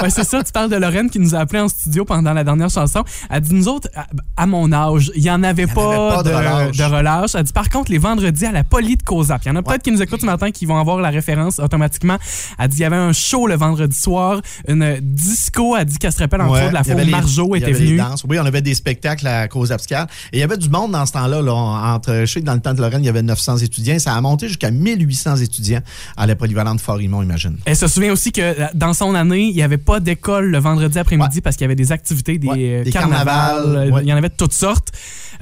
Ouais, 0.00 0.10
c'est 0.10 0.24
ça, 0.24 0.42
tu 0.44 0.52
parles 0.52 0.70
de 0.70 0.76
Lorraine 0.76 1.10
qui 1.10 1.18
nous 1.18 1.34
a 1.34 1.38
appelé 1.38 1.60
en 1.60 1.68
studio 1.68 2.04
pendant 2.04 2.32
la 2.32 2.44
dernière 2.44 2.70
chanson. 2.70 3.02
Elle 3.30 3.40
dit, 3.40 3.54
nous 3.54 3.66
autres, 3.68 3.88
à, 4.36 4.46
mon 4.46 4.72
âge, 4.72 5.10
il 5.16 5.22
n'y 5.22 5.30
en 5.30 5.42
avait, 5.42 5.64
en 5.70 5.74
pas, 5.74 6.12
avait 6.12 6.16
pas 6.16 6.22
de 6.22 6.28
de, 6.30 6.34
relâche. 6.34 6.76
de 6.76 6.84
relâche. 6.84 7.30
Elle 7.34 7.42
dit, 7.44 7.52
par 7.52 7.68
contre, 7.68 7.90
les 7.90 7.98
vendredis 7.98 8.46
à 8.46 8.52
la 8.52 8.62
Poly 8.64 8.96
de 8.96 9.02
Cozap, 9.02 9.42
il 9.44 9.48
y 9.48 9.50
en 9.50 9.56
a 9.56 9.62
peut-être 9.62 9.82
qui 9.82 9.90
nous 9.90 10.02
écoutent 10.02 10.20
ce 10.20 10.26
matin 10.26 10.50
qui 10.52 10.66
vont 10.66 10.78
avoir 10.78 10.98
la 10.98 11.10
référence 11.10 11.58
automatiquement. 11.58 12.18
Elle 12.58 12.68
dit, 12.68 12.78
il 12.78 12.82
y 12.82 12.84
avait 12.84 12.96
un 12.96 13.12
show 13.12 13.46
le 13.48 13.56
vendredi 13.56 13.98
soir, 13.98 14.40
une 14.68 14.98
disco. 15.00 15.76
Elle 15.76 15.86
dit 15.86 15.98
qu'elle 15.98 16.12
se 16.12 16.18
rappelle 16.18 16.42
Ouais, 16.42 16.66
autres 16.66 16.82
de 16.82 16.92
la 16.94 17.04
les- 17.04 17.10
Marjo 17.10 17.54
était 17.54 17.71
avait 17.74 17.96
danses. 17.96 18.24
Oui, 18.28 18.38
on 18.38 18.44
avait 18.44 18.62
des 18.62 18.74
spectacles 18.74 19.26
à 19.26 19.48
cause 19.48 19.72
abscale. 19.72 20.06
Et 20.32 20.38
il 20.38 20.40
y 20.40 20.42
avait 20.42 20.56
du 20.56 20.68
monde 20.68 20.92
dans 20.92 21.06
ce 21.06 21.12
temps-là. 21.12 21.42
Là, 21.42 21.52
entre, 21.52 22.22
je 22.24 22.26
sais 22.26 22.40
que 22.40 22.46
dans 22.46 22.54
le 22.54 22.60
temps 22.60 22.74
de 22.74 22.80
Lorraine, 22.80 23.02
il 23.02 23.06
y 23.06 23.10
avait 23.10 23.22
900 23.22 23.58
étudiants. 23.58 23.98
Ça 23.98 24.14
a 24.14 24.20
monté 24.20 24.48
jusqu'à 24.48 24.70
1800 24.70 25.36
étudiants 25.36 25.80
à 26.16 26.26
la 26.26 26.36
polyvalente 26.36 26.80
Fort-Imont, 26.80 27.22
imagine. 27.22 27.56
Elle 27.64 27.76
se 27.76 27.86
souvient 27.88 28.12
aussi 28.12 28.32
que 28.32 28.40
euh, 28.40 28.66
dans 28.74 28.92
son 28.92 29.14
année, 29.14 29.48
il 29.48 29.54
n'y 29.54 29.62
avait 29.62 29.78
pas 29.78 30.00
d'école 30.00 30.50
le 30.50 30.58
vendredi 30.58 30.98
après-midi 30.98 31.40
parce 31.40 31.56
qu'il 31.56 31.64
y 31.64 31.66
avait 31.66 31.74
des 31.74 31.92
activités, 31.92 32.38
des, 32.38 32.48
Ouais, 32.48 32.56
euh, 32.58 32.84
des 32.84 32.90
carnavals, 32.92 33.24
carnavals, 33.26 33.76
euh, 33.76 33.90
ouais. 33.90 34.02
il 34.02 34.08
y 34.08 34.12
en 34.12 34.16
avait 34.16 34.28
de 34.28 34.34
toutes 34.36 34.52
sortes. 34.52 34.92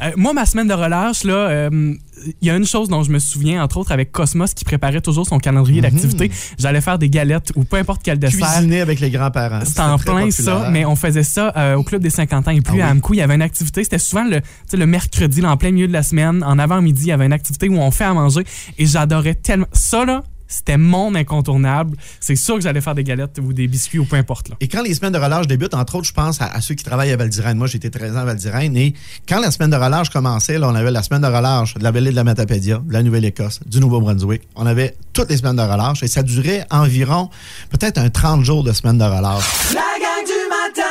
Euh, 0.03 0.13
moi, 0.17 0.33
ma 0.33 0.47
semaine 0.47 0.69
de 0.69 0.75
relâche, 0.75 1.25
là, 1.25 1.33
euh, 1.35 1.95
il 2.41 2.47
y 2.47 2.51
a 2.51 2.57
une 2.57 2.67
chose 2.67 2.89
dont 2.89 3.03
je 3.03 3.11
me 3.11 3.19
souviens, 3.19 3.63
entre 3.63 3.79
autres 3.79 3.93
avec 3.93 4.13
Cosmos 4.13 4.55
qui 4.55 4.65
préparait 4.65 5.01
toujours 5.01 5.27
son 5.27 5.39
calendrier 5.39 5.81
d'activités. 5.81 6.31
J'allais 6.59 6.81
faire 6.81 6.99
des 6.99 7.09
galettes 7.09 7.53
ou 7.57 7.65
peu 7.65 7.77
importe 7.77 8.03
quel 8.03 8.19
dessert. 8.19 8.47
Cuisiner 8.47 8.81
avec 8.81 9.01
les 9.01 9.11
grands-parents. 9.11 9.65
C'était 9.65 9.81
en 9.81 9.99
plein 9.99 10.31
ça, 10.31 10.69
mais 10.71 10.85
on 10.85 10.97
faisait 10.97 11.23
ça 11.23 11.53
euh, 11.57 11.75
au 11.75 11.83
club 11.83 12.03
des 12.03 12.11
50 12.11 12.49
ans 12.49 12.51
et 12.51 12.61
plus 12.61 12.81
Ah 12.81 12.89
à. 12.89 12.93
Amcou. 12.93 13.15
Il 13.15 13.19
y 13.19 13.23
avait 13.23 13.35
une 13.35 13.43
activité, 13.43 13.85
c'était 13.85 13.99
souvent 13.99 14.25
le, 14.25 14.87
mercredi, 14.87 15.41
là, 15.41 15.51
en 15.51 15.57
plein 15.57 15.71
milieu 15.71 15.89
de 15.89 15.93
la 15.93 16.03
semaine, 16.03 16.43
en 16.45 16.59
avant-midi, 16.59 17.03
il 17.05 17.09
y 17.09 17.13
avait 17.13 17.27
une 17.27 17.33
activité 17.33 17.69
où 17.69 17.77
on 17.77 17.91
fait 17.91 18.05
à 18.05 18.15
manger 18.15 18.45
et 18.79 18.87
j'adorais 18.87 19.35
tellement. 19.35 19.67
Ça, 19.73 20.05
là, 20.05 20.23
c'était 20.51 20.77
mon 20.77 21.15
incontournable. 21.15 21.97
C'est 22.21 22.37
sûr 22.37 22.57
que 22.57 22.61
j'allais 22.61 22.81
faire 22.81 22.95
des 22.95 23.05
galettes 23.05 23.41
ou 23.43 23.53
des 23.53 23.69
biscuits 23.69 23.99
ou 23.99 24.05
peu 24.05 24.17
importe. 24.17 24.51
Là. 24.51 24.57
Et 24.61 24.69
quand 24.69 24.83
les 24.83 24.93
semaines 24.95 25.13
de 25.13 25.19
relâche 25.19 25.47
débutent, 25.47 25.75
entre 25.75 25.95
autres, 25.95 26.07
je 26.07 26.13
pense 26.13 26.43
à, 26.43 26.47
à 26.47 26.61
ceux 26.61 26.75
qui 26.75 26.85
travaillent 26.85 27.13
à 27.13 27.17
Val-d'Irène. 27.17 27.57
Moi, 27.57 27.67
j'étais 27.67 27.91
13 27.91 28.17
ans 28.17 28.21
à 28.21 28.25
Val-d'Irène. 28.25 28.77
Et 28.77 28.95
quand 29.29 29.41
la 29.41 29.51
semaine 29.51 29.71
de 29.71 29.77
relâche 29.77 30.11
commençait, 30.11 30.59
là, 30.59 30.69
on 30.69 30.75
avait 30.75 30.91
la 30.91 31.03
semaine 31.03 31.23
de 31.23 31.27
relâche 31.27 31.75
de 31.75 31.83
la 31.83 31.91
Vallée 31.91 32.11
de 32.11 32.17
la 32.17 32.25
Matapédia, 32.25 32.83
de 32.85 32.93
la 32.93 33.03
Nouvelle-Écosse, 33.03 33.61
du 33.65 33.81
Nouveau-Brunswick. 33.81 34.43
On 34.57 34.67
avait 34.67 34.97
toutes 35.13 35.31
les 35.31 35.37
semaines 35.37 35.57
de 35.57 35.63
relâche 35.63 36.03
et 36.03 36.09
ça 36.09 36.23
durait 36.23 36.67
environ 36.71 37.31
peut-être 37.71 37.99
un 37.99 38.11
30 38.11 38.45
jours 38.45 38.65
de 38.65 38.73
semaine 38.73 38.99
de 38.99 39.05
relâche. 39.05 39.45
La 39.73 39.81
gang 39.81 40.25
du 40.27 40.49
matin 40.49 40.91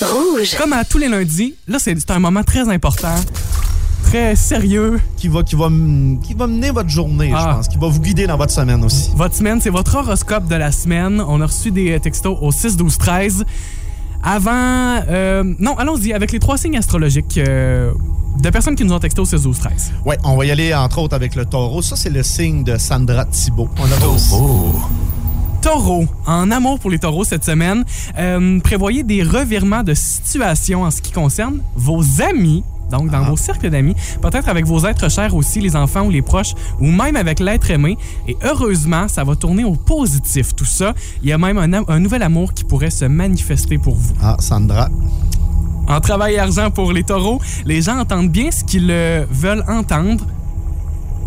Rouge. 0.00 0.56
Comme 0.56 0.72
à 0.72 0.84
tous 0.84 0.98
les 0.98 1.08
lundis, 1.08 1.54
là, 1.68 1.78
c'est 1.78 2.10
un 2.10 2.18
moment 2.18 2.42
très 2.42 2.68
important, 2.68 3.14
très 4.14 4.36
sérieux. 4.36 5.00
Qui 5.16 5.26
va, 5.26 5.42
qui 5.42 5.56
va, 5.56 5.68
qui 6.22 6.34
va 6.34 6.46
mener 6.46 6.70
votre 6.70 6.88
journée, 6.88 7.32
Ah. 7.34 7.40
je 7.50 7.56
pense. 7.56 7.68
Qui 7.68 7.78
va 7.78 7.88
vous 7.88 7.98
guider 8.00 8.26
dans 8.28 8.36
votre 8.36 8.52
semaine 8.52 8.84
aussi. 8.84 9.10
Votre 9.16 9.34
semaine, 9.34 9.60
c'est 9.60 9.70
votre 9.70 9.96
horoscope 9.96 10.46
de 10.46 10.54
la 10.54 10.70
semaine. 10.70 11.20
On 11.26 11.40
a 11.40 11.46
reçu 11.46 11.72
des 11.72 11.98
textos 11.98 12.38
au 12.40 12.52
6, 12.52 12.76
12, 12.76 12.96
13. 12.96 13.44
Avant. 14.22 14.52
euh, 15.08 15.42
non, 15.58 15.76
allons-y 15.76 16.12
avec 16.12 16.30
les 16.32 16.38
trois 16.38 16.56
signes 16.56 16.76
astrologiques 16.78 17.36
euh, 17.38 17.92
de 18.40 18.50
personnes 18.50 18.76
qui 18.76 18.84
nous 18.84 18.92
ont 18.92 19.00
texté 19.00 19.20
au 19.20 19.24
6, 19.24 19.42
12, 19.42 19.58
13. 19.58 19.92
Ouais, 20.06 20.16
on 20.22 20.36
va 20.36 20.46
y 20.46 20.50
aller 20.52 20.72
entre 20.72 20.98
autres 20.98 21.14
avec 21.16 21.34
le 21.34 21.44
taureau. 21.44 21.82
Ça, 21.82 21.96
c'est 21.96 22.08
le 22.10 22.22
signe 22.22 22.62
de 22.62 22.78
Sandra 22.78 23.24
Thibault. 23.24 23.68
On 23.78 23.84
avait 23.84 24.06
aussi- 24.06 24.32
Taureau, 25.60 26.04
en 26.26 26.50
amour 26.50 26.78
pour 26.78 26.90
les 26.90 26.98
taureaux 26.98 27.24
cette 27.24 27.42
semaine, 27.44 27.84
euh, 28.18 28.60
prévoyez 28.60 29.02
des 29.02 29.22
revirements 29.22 29.82
de 29.82 29.94
situation 29.94 30.82
en 30.84 30.90
ce 30.90 31.00
qui 31.00 31.10
concerne 31.10 31.60
vos 31.74 32.02
amis. 32.22 32.62
Donc, 32.90 33.10
dans 33.10 33.22
Ah. 33.24 33.30
vos 33.30 33.36
cercles 33.36 33.70
d'amis, 33.70 33.94
peut-être 34.20 34.48
avec 34.48 34.66
vos 34.66 34.86
êtres 34.86 35.10
chers 35.10 35.34
aussi, 35.34 35.60
les 35.60 35.76
enfants 35.76 36.06
ou 36.06 36.10
les 36.10 36.22
proches, 36.22 36.54
ou 36.80 36.86
même 36.86 37.16
avec 37.16 37.40
l'être 37.40 37.70
aimé. 37.70 37.96
Et 38.28 38.36
heureusement, 38.44 39.08
ça 39.08 39.24
va 39.24 39.34
tourner 39.36 39.64
au 39.64 39.74
positif, 39.74 40.54
tout 40.54 40.64
ça. 40.64 40.94
Il 41.22 41.28
y 41.28 41.32
a 41.32 41.38
même 41.38 41.58
un, 41.58 42.00
nouvel 42.00 42.22
amour 42.22 42.52
qui 42.52 42.64
pourrait 42.64 42.90
se 42.90 43.04
manifester 43.04 43.78
pour 43.78 43.94
vous. 43.94 44.14
Ah, 44.22 44.36
Sandra. 44.38 44.88
En 45.86 46.00
travail 46.00 46.34
et 46.34 46.38
argent 46.38 46.70
pour 46.70 46.92
les 46.92 47.02
taureaux, 47.02 47.40
les 47.66 47.82
gens 47.82 47.98
entendent 47.98 48.30
bien 48.30 48.50
ce 48.50 48.64
qu'ils 48.64 48.90
euh, 48.90 49.26
veulent 49.30 49.64
entendre. 49.68 50.24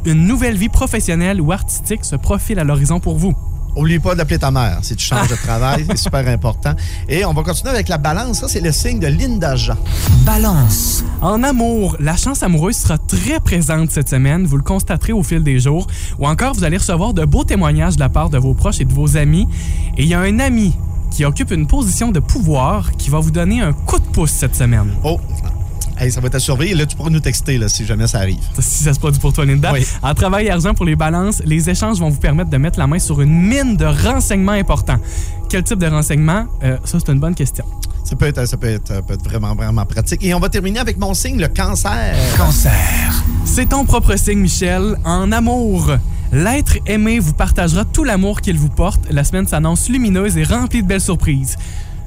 Une 0.06 0.26
nouvelle 0.26 0.56
vie 0.58 0.70
professionnelle 0.70 1.42
ou 1.42 1.52
artistique 1.52 2.06
se 2.06 2.16
profile 2.16 2.60
à 2.60 2.64
l'horizon 2.64 3.00
pour 3.00 3.18
vous. 3.18 3.34
Oublie 3.78 4.00
pas 4.00 4.16
d'appeler 4.16 4.40
ta 4.40 4.50
mère 4.50 4.80
si 4.82 4.96
tu 4.96 5.06
changes 5.08 5.30
de 5.30 5.36
travail, 5.36 5.86
c'est 5.88 5.98
super 5.98 6.28
important. 6.28 6.74
Et 7.08 7.24
on 7.26 7.34
va 7.34 7.44
continuer 7.44 7.72
avec 7.72 7.88
la 7.88 7.98
balance. 7.98 8.40
Ça, 8.40 8.48
c'est 8.48 8.60
le 8.60 8.72
signe 8.72 9.00
de 9.00 9.08
Linda 9.08 9.56
Jean. 9.56 9.78
Balance. 10.26 11.04
En 11.22 11.44
amour, 11.44 11.96
la 12.00 12.18
chance 12.18 12.44
amoureuse 12.44 12.76
sera 12.76 12.98
très 12.98 13.40
présente 13.40 13.92
cette 13.92 14.10
semaine, 14.10 14.46
vous 14.46 14.58
le 14.58 14.64
constaterez 14.64 15.14
au 15.14 15.24
fil 15.24 15.44
des 15.44 15.60
jours, 15.60 15.88
ou 16.20 16.28
encore 16.28 16.54
vous 16.54 16.64
allez 16.64 16.78
recevoir 16.78 17.14
de 17.14 17.26
beaux 17.26 17.44
témoignages 17.44 17.96
de 17.96 18.02
la 18.02 18.10
part 18.10 18.30
de 18.30 18.38
vos 18.38 18.54
proches 18.54 18.82
et 18.82 18.86
de 18.86 18.94
vos 18.94 19.16
amis. 19.18 19.48
Et 19.98 20.04
il 20.04 20.08
y 20.08 20.14
a 20.14 20.20
un 20.20 20.40
ami 20.40 20.74
qui 21.12 21.26
occupe 21.26 21.52
une 21.52 21.68
position 21.68 22.12
de 22.12 22.20
pouvoir 22.20 22.92
qui 22.94 23.10
va 23.10 23.20
vous 23.20 23.32
donner 23.32 23.62
un 23.62 23.74
coup 23.74 24.00
de 24.00 24.06
pouce 24.06 24.32
cette 24.32 24.56
semaine. 24.56 24.94
Oh, 25.04 25.20
hey, 26.00 26.12
ça 26.12 26.22
va 26.22 26.28
être 26.28 26.36
à 26.36 26.40
surveiller. 26.40 26.76
Là, 26.76 26.86
tu 26.86 26.96
pourras 26.96 27.10
nous 27.10 27.20
texter 27.20 27.58
là, 27.58 27.70
si 27.70 27.86
jamais 27.86 28.08
ça 28.08 28.20
arrive. 28.20 28.44
Si 28.60 28.84
ça 28.84 28.94
se 28.94 29.00
produit 29.00 29.20
pour 29.20 29.34
toi, 29.34 29.46
Linda. 29.46 29.72
Oui. 29.74 29.86
En 30.02 30.14
travail 30.14 30.48
et 30.48 30.52
argent 30.52 30.74
pour 30.74 30.86
les 30.86 30.96
balances, 30.96 31.42
les 31.46 31.70
échanges 31.70 32.00
vont 32.00 32.10
vous 32.10 32.20
permettre 32.20 32.50
de 32.50 32.58
mettre 32.58 32.80
la 32.80 32.88
main 32.88 33.00
sur 33.00 33.22
une 33.22 33.34
mine 33.34 33.76
de 33.78 33.86
renseignements 33.86 34.54
importants. 34.54 34.98
Quel 35.50 35.64
type 35.64 35.80
de 35.80 35.88
renseignements? 35.88 36.46
Euh, 36.64 36.78
ça, 36.84 36.98
c'est 37.00 37.12
une 37.12 37.20
bonne 37.20 37.36
question. 37.36 37.66
Ça 38.04 38.16
peut 38.16 38.28
être, 38.28 38.48
ça 38.48 38.56
peut 38.56 38.68
être, 38.70 39.06
peut 39.06 39.16
être 39.16 39.24
vraiment, 39.24 39.54
vraiment 39.54 39.86
pratique. 39.86 40.24
Et 40.24 40.34
on 40.34 40.40
va 40.40 40.50
terminer 40.50 40.80
avec 40.80 40.98
mon 40.98 41.14
signe, 41.14 41.40
le 41.40 41.50
cancer. 41.50 42.16
Cancer. 42.38 43.24
C'est 43.44 43.70
ton 43.70 43.84
propre 43.84 44.16
signe, 44.16 44.40
Michel. 44.40 44.98
En 45.04 45.32
amour, 45.32 45.92
l'être 46.32 46.78
aimé 46.86 47.20
vous 47.20 47.34
partagera 47.34 47.84
tout 47.84 48.04
l'amour 48.04 48.40
qu'il 48.40 48.58
vous 48.58 48.70
porte. 48.70 49.02
La 49.10 49.24
semaine 49.24 49.46
s'annonce 49.46 49.90
lumineuse 49.90 50.38
et 50.38 50.44
remplie 50.44 50.84
de 50.84 50.88
belles 50.88 51.02
surprises. 51.02 51.58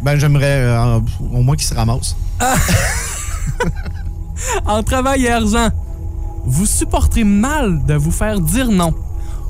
Ben, 0.03 0.17
j'aimerais 0.17 0.61
euh, 0.63 1.01
au 1.33 1.43
moins 1.43 1.57
qu'il 1.57 1.67
se 1.67 1.75
ramasse. 1.75 2.17
En 4.67 4.83
travail 4.83 5.25
et 5.25 5.31
argent, 5.31 5.69
vous 6.47 6.67
supporterez 6.67 7.25
mal 7.25 7.85
de 7.85 7.95
vous 7.95 8.11
faire 8.11 8.41
dire 8.41 8.71
non 8.71 8.95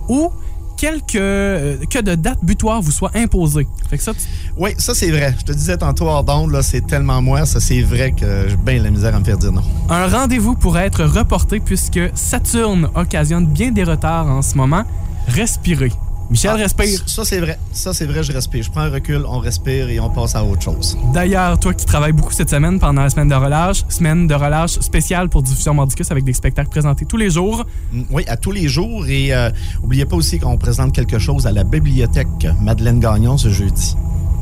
ou 0.08 0.30
quelque, 0.76 1.16
euh, 1.18 1.76
que 1.90 2.00
de 2.00 2.14
date 2.14 2.38
butoir 2.42 2.80
vous 2.82 2.90
soit 2.90 3.10
imposée. 3.14 3.68
Fait 3.88 3.98
que 3.98 4.02
ça, 4.02 4.12
tu- 4.14 4.20
Oui, 4.56 4.70
ça, 4.78 4.94
c'est 4.94 5.10
vrai. 5.10 5.34
Je 5.38 5.44
te 5.44 5.52
disais 5.52 5.76
tantôt 5.76 6.06
hors 6.08 6.24
d'onde, 6.24 6.50
là, 6.50 6.62
c'est 6.62 6.80
tellement 6.86 7.20
moi. 7.22 7.44
Ça, 7.46 7.60
c'est 7.60 7.82
vrai 7.82 8.12
que 8.12 8.48
j'ai 8.48 8.56
bien 8.56 8.82
la 8.82 8.90
misère 8.90 9.14
à 9.14 9.20
me 9.20 9.24
faire 9.24 9.36
dire 9.38 9.52
non. 9.52 9.62
un 9.90 10.08
rendez-vous 10.08 10.54
pourrait 10.56 10.86
être 10.86 11.04
reporté 11.04 11.60
puisque 11.60 12.00
Saturne 12.14 12.88
occasionne 12.94 13.46
bien 13.46 13.70
des 13.70 13.84
retards 13.84 14.26
en 14.26 14.42
ce 14.42 14.56
moment. 14.56 14.82
Respirez. 15.28 15.92
Michel, 16.30 16.52
Ah, 16.54 16.56
respire. 16.58 17.00
Ça, 17.06 17.24
c'est 17.24 17.40
vrai. 17.40 17.58
Ça, 17.72 17.92
c'est 17.92 18.06
vrai, 18.06 18.22
je 18.22 18.32
respire. 18.32 18.62
Je 18.62 18.70
prends 18.70 18.82
un 18.82 18.90
recul, 18.90 19.24
on 19.26 19.38
respire 19.38 19.88
et 19.88 19.98
on 19.98 20.10
passe 20.10 20.36
à 20.36 20.44
autre 20.44 20.62
chose. 20.62 20.96
D'ailleurs, 21.12 21.58
toi 21.58 21.74
qui 21.74 21.84
travailles 21.84 22.12
beaucoup 22.12 22.32
cette 22.32 22.50
semaine 22.50 22.78
pendant 22.78 23.02
la 23.02 23.10
semaine 23.10 23.28
de 23.28 23.34
relâche, 23.34 23.82
semaine 23.88 24.26
de 24.28 24.34
relâche 24.34 24.78
spéciale 24.80 25.28
pour 25.28 25.42
Diffusion 25.42 25.74
Mordicus 25.74 26.10
avec 26.10 26.22
des 26.24 26.32
spectacles 26.32 26.70
présentés 26.70 27.04
tous 27.04 27.16
les 27.16 27.30
jours. 27.30 27.64
Mm, 27.92 28.02
Oui, 28.10 28.24
à 28.28 28.36
tous 28.36 28.52
les 28.52 28.68
jours. 28.68 29.06
Et 29.08 29.34
euh, 29.34 29.50
oubliez 29.82 30.04
pas 30.04 30.16
aussi 30.16 30.38
qu'on 30.38 30.56
présente 30.56 30.92
quelque 30.94 31.18
chose 31.18 31.46
à 31.46 31.52
la 31.52 31.64
bibliothèque 31.64 32.46
Madeleine 32.60 33.00
Gagnon 33.00 33.36
ce 33.36 33.50
jeudi. 33.50 33.96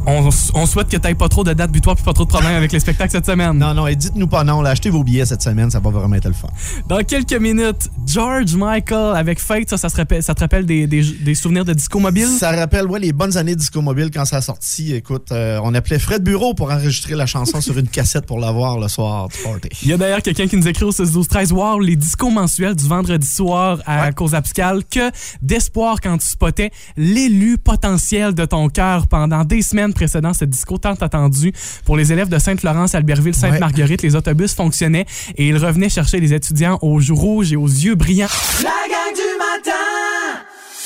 On, 0.09 0.29
on 0.55 0.67
souhaite 0.67 0.88
que 0.88 0.97
tu 0.97 1.15
pas 1.15 1.29
trop 1.29 1.45
de 1.45 1.53
dates 1.53 1.71
butoirs 1.71 1.95
puis 1.97 2.05
pas 2.05 2.12
trop 2.12 2.25
de 2.25 2.29
problèmes 2.29 2.55
avec 2.55 2.73
les 2.73 2.81
spectacles 2.81 3.11
cette 3.12 3.27
semaine. 3.27 3.59
Non, 3.59 3.75
non, 3.75 3.87
et 3.87 3.95
dites-nous 3.95 4.27
pas 4.27 4.43
non. 4.45 4.62
Là, 4.62 4.71
achetez 4.71 4.91
vos 4.91 5.05
billets 5.05 5.27
cette 5.27 5.43
semaine, 5.43 5.71
ça 5.71 5.81
va 5.81 5.91
vraiment 5.91 6.15
être 6.17 6.29
le 6.29 6.35
fun. 6.35 6.49
Dans 6.88 6.99
quelques 7.05 7.35
minutes, 7.35 7.91
George 8.07 8.55
Michael 8.55 9.17
avec 9.17 9.38
Fate, 9.38 9.69
ça, 9.71 9.77
ça, 9.77 9.88
se 9.88 9.97
rappelle, 9.97 10.23
ça 10.23 10.35
te 10.35 10.41
rappelle 10.41 10.65
des, 10.67 10.87
des- 10.87 11.03
des 11.03 11.35
souvenirs 11.35 11.65
de 11.65 11.73
disco 11.75 11.99
mobile? 11.99 12.27
Ça 12.27 12.53
rappelle 12.53 12.87
ouais, 12.87 12.99
les 13.00 13.12
bonnes 13.12 13.37
années 13.37 13.55
Disco 13.55 13.83
Mobile 13.83 14.11
quand 14.12 14.25
ça 14.25 14.37
a 14.37 14.41
sorti. 14.41 14.95
Écoute, 14.95 15.31
euh, 15.33 15.61
on 15.62 15.75
appelait 15.75 15.99
Fred 15.99 16.23
Bureau 16.23 16.55
pour 16.55 16.71
enregistrer 16.71 17.15
la 17.15 17.27
chanson 17.27 17.61
sur 17.61 17.77
une 17.79 17.88
cassette 17.88 18.25
pour 18.27 18.38
l'avoir 18.38 18.79
le 18.79 18.88
soir 18.88 19.29
du 19.29 19.37
party. 19.43 19.69
Il 19.83 19.88
y 19.88 19.93
a 19.93 19.97
d'ailleurs 19.99 20.23
quelqu'un 20.23 20.47
qui 20.47 20.57
nous 20.57 20.69
écrit 20.69 20.85
au 20.85 20.93
6 20.93 21.12
12 21.12 21.29
13 21.29 21.53
Wow, 21.53 21.81
les 21.81 21.97
discos 21.97 22.31
mensuels 22.31 22.75
du 22.75 22.87
vendredi 22.87 23.27
soir 23.27 23.79
à 23.87 24.07
Ouais. 24.07 24.12
cause 24.12 24.35
abscale. 24.35 24.83
Que 24.91 25.11
d'espoir 25.43 26.00
quand 26.00 26.17
tu 26.19 26.27
spottais 26.27 26.71
l'élu 26.97 27.59
potentiel 27.59 28.35
de 28.35 28.45
ton 28.45 28.69
cœur 28.69 29.07
pendant 29.07 29.45
des 29.45 29.62
semaines 29.62 29.93
précédant 29.99 30.33
ce 30.33 30.45
disco 30.45 30.78
tant 30.78 30.95
attendu. 30.95 31.52
Pour 31.85 31.97
les 31.97 32.12
élèves 32.12 32.28
de 32.28 32.38
Sainte-Florence, 32.38 32.95
Albertville, 32.95 33.35
Sainte-Marguerite, 33.35 34.02
les 34.02 34.14
autobus 34.14 34.55
fonctionnaient 34.55 35.07
et 35.37 35.49
ils 35.49 35.57
revenaient 35.57 35.88
chercher 35.88 36.21
les 36.21 36.33
étudiants 36.33 36.78
aux 36.83 37.00
joues 37.00 37.17
rouges 37.17 37.52
et 37.52 37.57
aux 37.57 37.67
yeux 37.67 37.97
brillants. 37.97 38.28
La 38.62 38.71
gang 38.88 39.12
du 39.12 39.28
matin 39.38 39.88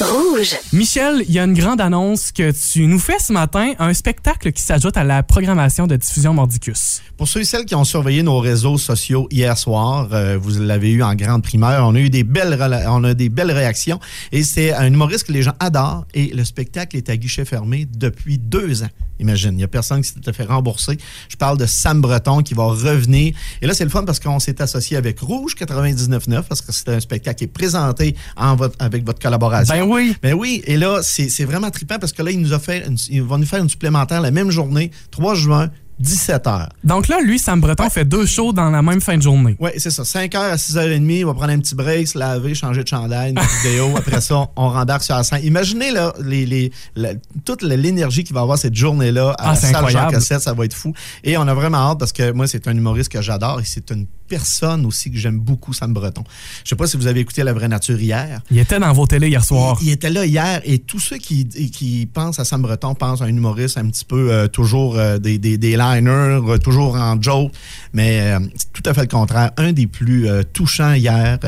Rouge. 0.00 0.56
Michel, 0.72 1.22
il 1.28 1.32
y 1.32 1.38
a 1.38 1.44
une 1.44 1.52
grande 1.52 1.80
annonce 1.80 2.32
que 2.32 2.50
tu 2.50 2.86
nous 2.86 2.98
fais 2.98 3.18
ce 3.20 3.32
matin, 3.32 3.72
un 3.78 3.92
spectacle 3.94 4.50
qui 4.50 4.62
s'ajoute 4.62 4.96
à 4.96 5.04
la 5.04 5.22
programmation 5.22 5.86
de 5.86 5.96
diffusion 5.96 6.34
Mordicus. 6.34 7.02
Pour 7.16 7.28
ceux 7.28 7.40
et 7.40 7.44
celles 7.44 7.66
qui 7.66 7.74
ont 7.74 7.84
surveillé 7.84 8.22
nos 8.22 8.38
réseaux 8.38 8.78
sociaux 8.78 9.28
hier 9.30 9.56
soir, 9.56 10.08
euh, 10.12 10.38
vous 10.40 10.60
l'avez 10.60 10.90
eu 10.90 11.02
en 11.02 11.14
grande 11.14 11.42
primeur. 11.42 11.86
On 11.86 11.94
a 11.94 12.00
eu 12.00 12.10
des 12.10 12.24
belles, 12.24 12.58
on 12.88 13.04
a 13.04 13.14
des 13.14 13.28
belles 13.28 13.52
réactions. 13.52 14.00
Et 14.32 14.42
c'est 14.42 14.72
un 14.72 14.86
humoriste 14.86 15.26
que 15.26 15.32
les 15.32 15.42
gens 15.42 15.54
adorent. 15.60 16.06
Et 16.14 16.28
le 16.34 16.44
spectacle 16.44 16.96
est 16.96 17.08
à 17.10 17.16
guichet 17.16 17.44
fermé 17.44 17.86
depuis 17.86 18.38
deux 18.38 18.82
ans. 18.82 18.90
Imagine, 19.22 19.52
il 19.52 19.56
n'y 19.58 19.64
a 19.64 19.68
personne 19.68 20.02
qui 20.02 20.08
s'était 20.08 20.32
fait 20.32 20.44
rembourser. 20.44 20.98
Je 21.28 21.36
parle 21.36 21.56
de 21.56 21.64
Sam 21.66 22.00
Breton 22.00 22.42
qui 22.42 22.54
va 22.54 22.64
revenir. 22.64 23.34
Et 23.62 23.66
là, 23.66 23.72
c'est 23.72 23.84
le 23.84 23.90
fun 23.90 24.04
parce 24.04 24.18
qu'on 24.20 24.38
s'est 24.40 24.60
associé 24.60 24.96
avec 24.96 25.20
Rouge 25.20 25.54
99.9 25.58 26.42
parce 26.42 26.60
que 26.60 26.72
c'était 26.72 26.92
un 26.94 27.00
spectacle 27.00 27.38
qui 27.38 27.44
est 27.44 27.46
présenté 27.46 28.16
en 28.36 28.56
votre- 28.56 28.76
avec 28.80 29.06
votre 29.06 29.20
collaboration. 29.20 29.74
Ben 29.74 29.82
oui. 29.88 30.14
Ben 30.22 30.34
oui, 30.34 30.62
et 30.66 30.76
là, 30.76 31.00
c'est 31.02 31.28
c'est 31.28 31.44
vraiment 31.44 31.70
trippant 31.70 31.98
parce 31.98 32.12
que 32.12 32.22
là, 32.22 32.30
il 32.30 32.40
nous 32.40 32.52
a 32.52 32.58
fait, 32.58 32.86
une- 32.86 32.98
il 33.08 33.22
va 33.22 33.38
nous 33.38 33.46
faire 33.46 33.62
une 33.62 33.68
supplémentaire 33.68 34.20
la 34.20 34.30
même 34.30 34.50
journée, 34.50 34.90
3 35.12 35.34
juin, 35.34 35.70
17 36.02 36.44
h. 36.46 36.68
Donc 36.84 37.08
là, 37.08 37.20
lui, 37.22 37.38
Sam 37.38 37.60
Breton 37.60 37.88
fait 37.88 38.04
deux 38.04 38.26
shows 38.26 38.52
dans 38.52 38.70
la 38.70 38.82
même 38.82 39.00
fin 39.00 39.16
de 39.16 39.22
journée. 39.22 39.56
Oui, 39.60 39.70
c'est 39.78 39.90
ça. 39.90 40.04
5 40.04 40.32
h 40.32 40.36
à 40.36 40.56
6h30, 40.56 41.10
il 41.18 41.24
va 41.26 41.34
prendre 41.34 41.52
un 41.52 41.58
petit 41.58 41.74
break, 41.74 42.08
se 42.08 42.18
laver, 42.18 42.54
changer 42.54 42.82
de 42.82 42.88
chandail, 42.88 43.30
une 43.32 43.40
vidéo. 43.64 43.90
Après 43.96 44.20
ça, 44.20 44.48
on 44.56 44.68
rembarque 44.68 45.02
sur 45.04 45.14
la 45.14 45.22
scène. 45.24 45.44
Imaginez 45.44 45.90
là, 45.92 46.12
les, 46.24 46.44
les, 46.44 46.72
la- 46.96 47.14
toute 47.44 47.62
l'énergie 47.62 48.24
qu'il 48.24 48.34
va 48.34 48.40
avoir 48.40 48.58
cette 48.58 48.74
journée-là 48.74 49.30
à 49.38 49.50
Ah, 49.50 49.52
la 49.52 49.54
salle. 49.56 49.88
Jean 49.90 50.08
Cassette, 50.08 50.40
ça 50.40 50.52
va 50.54 50.64
être 50.64 50.74
fou. 50.74 50.92
Et 51.24 51.36
on 51.36 51.42
a 51.46 51.54
vraiment 51.54 51.78
hâte 51.78 51.98
parce 51.98 52.12
que 52.12 52.32
moi, 52.32 52.46
c'est 52.46 52.66
un 52.68 52.76
humoriste 52.76 53.10
que 53.10 53.22
j'adore 53.22 53.60
et 53.60 53.64
c'est 53.64 53.90
une 53.90 54.06
personne 54.28 54.86
aussi 54.86 55.10
que 55.10 55.18
j'aime 55.18 55.38
beaucoup, 55.38 55.72
Sam 55.74 55.92
Breton. 55.92 56.24
Je 56.64 56.70
sais 56.70 56.76
pas 56.76 56.86
si 56.86 56.96
vous 56.96 57.06
avez 57.06 57.20
écouté 57.20 57.42
La 57.44 57.52
Vraie 57.52 57.68
Nature 57.68 58.00
hier. 58.00 58.40
Il 58.50 58.58
était 58.58 58.78
dans 58.80 58.92
vos 58.92 59.06
télés 59.06 59.28
hier 59.28 59.44
soir. 59.44 59.76
Il, 59.82 59.88
il 59.88 59.92
était 59.92 60.08
là 60.10 60.24
hier 60.24 60.60
et 60.64 60.78
tous 60.78 61.00
ceux 61.00 61.18
qui, 61.18 61.46
qui 61.46 62.06
pensent 62.12 62.38
à 62.38 62.44
Sam 62.44 62.62
Breton 62.62 62.94
pensent 62.94 63.20
à 63.20 63.24
un 63.26 63.28
humoriste 63.28 63.76
un 63.76 63.86
petit 63.88 64.06
peu 64.06 64.32
euh, 64.32 64.48
toujours 64.48 64.96
euh, 64.96 65.18
des, 65.18 65.38
des, 65.38 65.76
euh, 66.00 66.58
toujours 66.58 66.94
en 66.96 67.20
joke, 67.20 67.52
mais 67.92 68.20
euh, 68.20 68.38
c'est 68.56 68.72
tout 68.72 68.82
à 68.88 68.94
fait 68.94 69.02
le 69.02 69.06
contraire. 69.08 69.50
Un 69.56 69.72
des 69.72 69.86
plus 69.86 70.28
euh, 70.28 70.42
touchants 70.42 70.92
hier, 70.94 71.38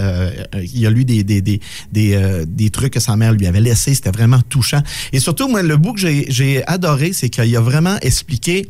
il 0.73 0.87
a 0.87 0.91
lu 0.91 1.05
des, 1.05 1.25
des, 1.25 1.41
des, 1.41 1.61
des, 1.93 2.45
des 2.47 2.71
trucs 2.71 2.93
que 2.93 3.01
sa 3.01 3.17
mère 3.17 3.33
lui 3.33 3.47
avait 3.47 3.61
laissés, 3.61 3.95
c'était 3.95 4.11
vraiment 4.11 4.41
touchant. 4.49 4.83
Et 5.13 5.21
surtout, 5.21 5.49
moi, 5.49 5.63
le 5.63 5.77
bout 5.77 5.93
que 5.95 6.01
j'ai- 6.01 6.63
adoré, 6.67 7.13
c'est 7.13 7.29
qu'il 7.29 7.57
a 7.57 7.61
vraiment 7.61 7.97
expliqué 8.03 8.69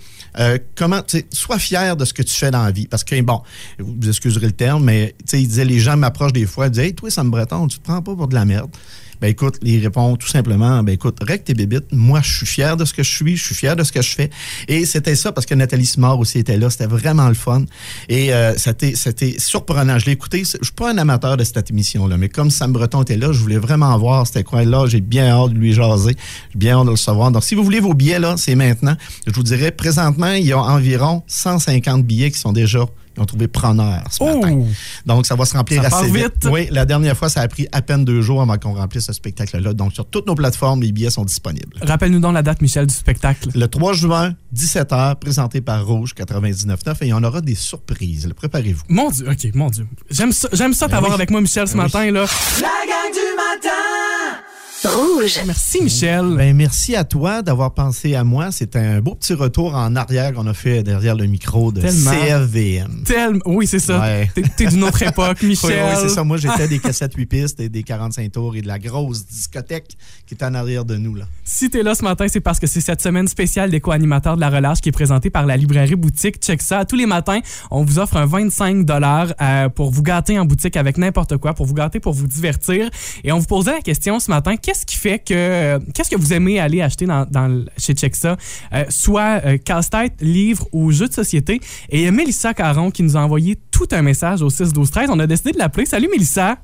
comment, 0.75 1.01
sois 1.33 1.59
fier 1.59 1.97
de 1.97 2.05
ce 2.05 2.13
que 2.13 2.23
tu 2.23 2.35
fais 2.35 2.51
dans 2.51 2.63
la 2.63 2.71
vie. 2.73 2.87
Parce 2.87 3.05
que, 3.05 3.21
bon, 3.21 3.41
vous 3.79 4.09
excuserez 4.09 4.47
le 4.47 4.53
terme, 4.53 4.85
mais 4.85 5.15
il 5.33 5.49
disait, 5.49 5.65
les 5.65 5.79
gens 5.79 5.97
m'approchent 5.97 6.33
des 6.33 6.47
fois, 6.47 6.67
ils 6.67 6.71
disaient, 6.71 6.87
hey, 6.87 6.95
toi, 6.95 7.11
Sam 7.11 7.31
Breton, 7.31 7.67
tu 7.69 7.79
te 7.79 7.85
prends 7.85 8.03
pas 8.03 8.15
pour 8.15 8.29
de 8.29 8.35
la 8.35 8.45
merde. 8.45 8.71
Ben 9.21 9.29
écoute, 9.29 9.59
il 9.63 9.83
répond 9.83 10.17
tout 10.17 10.29
simplement, 10.29 10.83
ben 10.83 10.93
écoute, 10.93 11.19
règle 11.23 11.45
tes 11.45 11.55
bébites. 11.55 11.93
Moi, 11.93 12.21
je 12.23 12.37
suis 12.37 12.47
fier 12.47 12.77
de 12.77 12.85
ce 12.85 12.93
que 12.93 13.03
je 13.03 13.11
suis, 13.11 13.37
je 13.37 13.45
suis 13.45 13.55
fier 13.55 13.77
de 13.77 13.83
ce 13.83 13.93
que 13.93 14.03
je 14.03 14.11
fais. 14.11 14.31
Et 14.69 14.85
c'était 14.85 15.15
ça 15.15 15.33
parce 15.33 15.47
que 15.47 15.55
Nathalie 15.55 15.87
Simard 15.87 16.19
aussi 16.19 16.39
était 16.39 16.57
là. 16.57 16.71
C'était 16.71 16.87
vraiment 16.87 17.29
le 17.29 17.35
fun. 17.35 17.65
Et 18.09 18.33
euh, 18.33 18.55
c'était, 18.57 18.95
surprenant. 19.39 19.99
Je 19.99 20.07
l'ai 20.07 20.13
écouté. 20.13 20.39
Je 20.45 20.65
suis 20.65 20.75
pas 20.75 20.93
un 20.93 20.99
amateur 20.99 21.37
de 21.37 21.45
cette 21.45 21.71
émission-là, 21.71 22.17
mais 22.17 22.29
comme 22.29 22.51
Sam 22.51 22.73
Breton 22.73 23.03
était 23.03 23.17
là, 23.17 23.33
je 23.33 23.39
voulais 23.39 23.59
vraiment 23.59 23.97
voir 23.99 24.27
c'était 24.27 24.45
quoi 24.45 24.65
là. 24.65 24.87
J'ai 24.87 25.01
bien 25.01 25.29
hâte 25.29 25.53
de 25.53 25.59
lui 25.59 25.73
jaser. 25.73 26.17
J'ai 26.53 26.59
bien 26.59 26.79
hâte 26.79 26.87
de 26.87 26.91
le 26.91 26.97
savoir. 26.97 27.31
Donc, 27.31 27.45
si 27.45 27.55
vous 27.55 27.65
voulez 27.65 27.81
vos 27.81 27.95
billets, 27.95 28.19
là, 28.19 28.37
c'est 28.37 28.55
maintenant. 28.55 28.97
Je 29.27 29.33
vous 29.33 29.43
dirais, 29.43 29.71
présentement, 29.71 30.33
il 30.33 30.47
y 30.47 30.53
a 30.53 30.59
environ 30.59 31.23
150 31.27 32.05
billets 32.05 32.31
qui 32.31 32.39
sont 32.39 32.53
déjà 32.53 32.87
qui 33.15 33.21
ont 33.21 33.25
trouvé 33.25 33.49
preneur 33.49 34.03
ce 34.11 34.19
Oh! 34.21 34.41
matin. 34.41 34.63
Donc, 35.07 35.27
ça 35.27 35.35
va 35.35 35.45
se 35.45 35.57
remplir 35.57 35.83
Ça 35.83 35.91
part 35.91 36.01
assez 36.01 36.11
vite. 36.11 36.33
vite. 36.43 36.49
Oui, 36.53 36.69
la 36.71 36.85
dernière 36.85 37.17
fois, 37.17 37.29
ça 37.29 37.41
a 37.41 37.49
pris 37.49 37.67
à 37.73 37.81
peine 37.83 38.05
deux 38.05 38.21
jours 38.23 38.43
avant 38.43 38.57
qu'on 38.59 38.75
remplisse 38.75 39.05
ce 39.07 39.13
spectacle-là. 39.13 39.73
Donc, 39.73 39.93
sur 39.93 40.05
toutes 40.07 40.27
nos 40.27 40.35
plateformes, 40.35 40.83
les 40.83 40.93
billets 40.93 41.11
sont 41.11 41.25
disponibles. 41.25 41.79
Rappelle-nous 41.83 42.21
donc 42.21 42.35
la 42.35 42.43
date, 42.43 42.61
Michel, 42.61 42.87
du 42.87 42.95
spectacle. 42.95 43.49
Le 43.55 43.67
3 43.69 43.93
juin, 43.95 44.35
17h, 44.55 45.17
présenté 45.17 45.61
par 45.61 45.87
Rouge 45.87 46.13
99.9 46.17 46.93
et 47.03 47.07
il 47.07 47.09
y 47.09 47.13
en 47.13 47.23
aura 47.25 47.41
des 47.41 47.55
surprises. 47.55 48.29
Préparez-vous. 48.37 48.83
Mon 48.89 49.11
Dieu, 49.11 49.29
OK, 49.31 49.55
mon 49.55 49.71
Dieu. 49.71 49.87
J'aime 50.11 50.33
ça, 50.33 50.49
j'aime 50.53 50.73
ça 50.75 50.87
Ben 50.87 50.95
t'avoir 50.95 51.11
oui. 51.13 51.15
avec 51.15 51.31
moi, 51.31 51.41
Michel, 51.41 51.67
ce 51.69 51.75
Ben 51.77 51.85
oui. 51.85 51.91
matin. 51.93 52.11
là. 52.11 52.25
La 52.61 52.69
gang 52.87 53.13
du 53.13 53.37
matin 53.37 54.44
Rouge. 54.87 55.41
Merci, 55.47 55.83
Michel. 55.83 56.35
Ben, 56.37 56.55
merci 56.55 56.95
à 56.97 57.05
toi 57.05 57.43
d'avoir 57.43 57.73
pensé 57.75 58.15
à 58.15 58.25
moi. 58.25 58.51
C'est 58.51 58.77
un 58.77 59.01
beau 59.01 59.15
petit 59.15 59.35
retour 59.35 59.75
en 59.75 59.97
arrière 59.97 60.33
qu'on 60.35 60.47
a 60.47 60.55
fait 60.55 60.83
derrière 60.83 61.15
le 61.15 61.27
micro 61.27 61.73
de 61.73 61.81
Tellement. 61.81 62.11
CFVM. 62.11 63.03
Tellement- 63.05 63.41
Oui, 63.47 63.67
c'est 63.67 63.79
ça. 63.79 64.01
Ouais. 64.01 64.31
T'es, 64.35 64.43
t'es 64.57 64.67
d'une 64.67 64.85
autre 64.85 65.03
époque, 65.03 65.43
Michel. 65.43 65.71
oui, 65.91 65.99
c'est 66.03 66.09
ça. 66.11 66.25
Moi, 66.25 66.37
j'étais 66.37 66.69
des 66.69 66.79
cassettes 66.79 67.15
8 67.15 67.27
pistes 67.27 67.61
et 67.61 67.69
des 67.69 67.83
45 67.83 68.31
tours 68.33 68.57
et 68.57 68.63
de 68.63 68.67
la 68.67 68.79
grosse 68.79 69.27
discothèque 69.27 69.97
qui 70.27 70.35
est 70.35 70.45
en 70.45 70.55
arrière 70.55 70.85
de 70.85 70.97
nous. 70.97 71.15
là. 71.15 71.25
Si 71.45 71.71
t'es 71.71 71.83
là 71.83 71.95
ce 71.95 72.03
matin, 72.05 72.27
c'est 72.29 72.41
parce 72.41 72.61
que 72.61 72.67
c'est 72.67 72.81
cette 72.81 73.01
semaine 73.03 73.29
spéciale 73.29 73.71
des 73.71 73.81
co-animateurs 73.81 74.37
de 74.37 74.41
la 74.41 74.51
relâche 74.51 74.81
qui 74.81 74.89
est 74.91 74.93
présentée 74.93 75.31
par 75.31 75.47
la 75.47 75.57
librairie 75.57 75.97
boutique. 75.97 76.37
Check 76.43 76.61
ça. 76.63 76.85
Tous 76.85 76.97
les 76.97 77.07
matins, 77.07 77.41
on 77.71 77.85
vous 77.85 77.99
offre 77.99 78.17
un 78.17 78.27
25 78.27 78.85
dollars 78.85 79.29
pour 79.75 79.91
vous 79.91 80.03
gâter 80.03 80.39
en 80.39 80.45
boutique 80.45 80.77
avec 80.77 80.99
n'importe 80.99 81.37
quoi, 81.39 81.55
pour 81.55 81.67
vous 81.67 81.75
gâter, 81.75 82.01
pour 82.01 82.13
vous 82.13 82.27
divertir. 82.27 82.89
Et 83.23 83.33
on 83.33 83.39
vous 83.39 83.47
posait 83.47 83.73
la 83.73 83.81
question 83.81 84.19
ce 84.21 84.31
matin, 84.31 84.57
qu'est-ce 84.57 84.74
qui 84.83 84.97
fait 84.97 85.19
que 85.19 85.35
euh, 85.35 85.79
qu'est-ce 85.95 86.11
que 86.11 86.17
vous 86.17 86.33
aimez 86.33 86.59
aller 86.59 86.81
acheter 86.83 87.07
dans, 87.07 87.65
chez 87.79 87.95
Chexa, 87.95 88.37
euh, 88.73 88.85
soit 88.89 89.45
euh, 89.45 89.59
casse-tête, 89.59 90.15
livre 90.21 90.67
ou 90.73 90.91
jeux 90.91 91.09
de 91.09 91.13
société. 91.13 91.61
Et 91.91 91.99
il 91.99 92.05
y 92.05 92.07
a 92.07 92.11
Mélissa 92.11 92.55
Caron 92.55 92.91
qui 92.91 93.03
nous 93.03 93.17
a 93.17 93.21
envoyé 93.21 93.57
tout 93.71 93.89
un 93.93 94.03
message 94.03 94.43
au 94.43 94.51
6 94.51 94.73
12 94.73 94.91
13. 94.91 95.11
On 95.13 95.19
a 95.19 95.27
décidé 95.27 95.53
de 95.53 95.59
l'appeler. 95.59 95.87
Salut 95.87 96.09
Mélissa, 96.09 96.57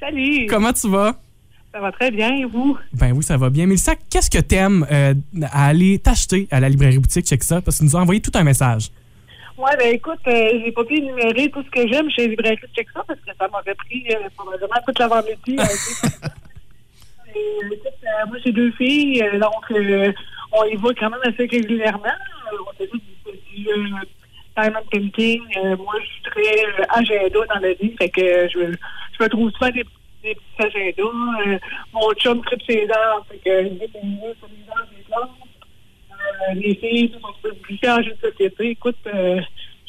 Salut! 0.00 0.46
comment 0.48 0.72
tu 0.72 0.88
vas? 0.88 1.16
Ça 1.72 1.80
va 1.80 1.92
très 1.92 2.10
bien, 2.10 2.34
et 2.34 2.44
vous? 2.44 2.78
Ben 2.94 3.12
oui, 3.12 3.22
ça 3.22 3.36
va 3.36 3.50
bien. 3.50 3.66
Mélissa, 3.66 3.94
qu'est-ce 4.10 4.30
que 4.30 4.38
t'aimes 4.38 4.86
euh, 4.90 5.14
à 5.52 5.66
aller 5.66 5.98
t'acheter 5.98 6.48
à 6.50 6.60
la 6.60 6.68
librairie 6.68 6.98
boutique 6.98 7.26
Chexa? 7.26 7.60
Parce 7.60 7.76
qu'il 7.76 7.86
nous 7.86 7.96
a 7.96 8.00
envoyé 8.00 8.20
tout 8.20 8.32
un 8.34 8.42
message. 8.42 8.90
Ouais, 9.58 9.76
ben 9.76 9.92
écoute, 9.92 10.20
euh, 10.28 10.60
j'ai 10.64 10.70
pas 10.70 10.84
pu 10.84 10.98
énumérer 10.98 11.50
tout 11.50 11.62
ce 11.64 11.70
que 11.70 11.88
j'aime 11.88 12.08
chez 12.10 12.28
Librairie 12.28 12.56
Check 12.76 12.86
ça 12.94 13.02
parce 13.06 13.18
que 13.18 13.30
ça 13.36 13.48
m'aurait 13.48 13.74
pris 13.74 14.04
euh, 14.12 14.28
probablement 14.36 14.76
toute 14.86 14.98
l'avant-midi. 15.00 15.56
dire. 17.38 17.70
Et, 17.70 17.74
écoute, 17.74 17.92
euh, 18.04 18.26
moi, 18.26 18.36
j'ai 18.44 18.52
deux 18.52 18.70
filles, 18.72 19.22
euh, 19.22 19.38
donc 19.38 19.70
euh, 19.70 20.12
on 20.52 20.64
y 20.64 20.76
va 20.76 20.88
quand 20.94 21.10
même 21.10 21.20
assez 21.24 21.46
régulièrement. 21.46 22.04
Euh, 22.52 22.56
on 22.66 22.72
fait 22.76 22.86
du, 22.86 23.68
euh, 23.68 23.86
diamond 24.56 24.80
painting. 24.90 25.42
Euh, 25.56 25.76
moi, 25.76 25.94
je 26.00 26.06
suis 26.06 26.22
très 26.22 26.66
euh, 26.66 26.84
agenda 26.90 27.54
dans 27.54 27.60
la 27.60 27.72
vie, 27.74 27.94
fait 27.98 28.08
que 28.08 28.20
euh, 28.20 28.48
je, 28.48 28.58
je 29.18 29.24
me 29.24 29.28
trouve 29.28 29.50
souvent 29.52 29.70
des, 29.70 29.84
des 30.22 30.34
petits 30.34 30.76
agendas. 30.78 31.42
Euh, 31.46 31.58
mon 31.92 32.12
chum 32.14 32.42
tripe 32.44 32.62
ses 32.68 32.86
dents, 32.86 33.24
fait 33.30 33.38
que 33.38 33.62
dis 33.68 33.78
des 33.78 33.86
lieux 33.86 34.34
sur 34.38 34.48
les 34.48 34.64
dents, 34.66 34.88
des 34.96 35.02
plantes. 35.06 35.30
Euh, 36.10 36.54
les 36.54 36.74
filles, 36.74 37.12
peut 37.42 37.54
glisser 37.66 37.90
en 37.90 38.02
jeu 38.02 38.16
de 38.20 38.30
société. 38.30 38.70
Écoute, 38.70 38.96
euh, 39.06 39.40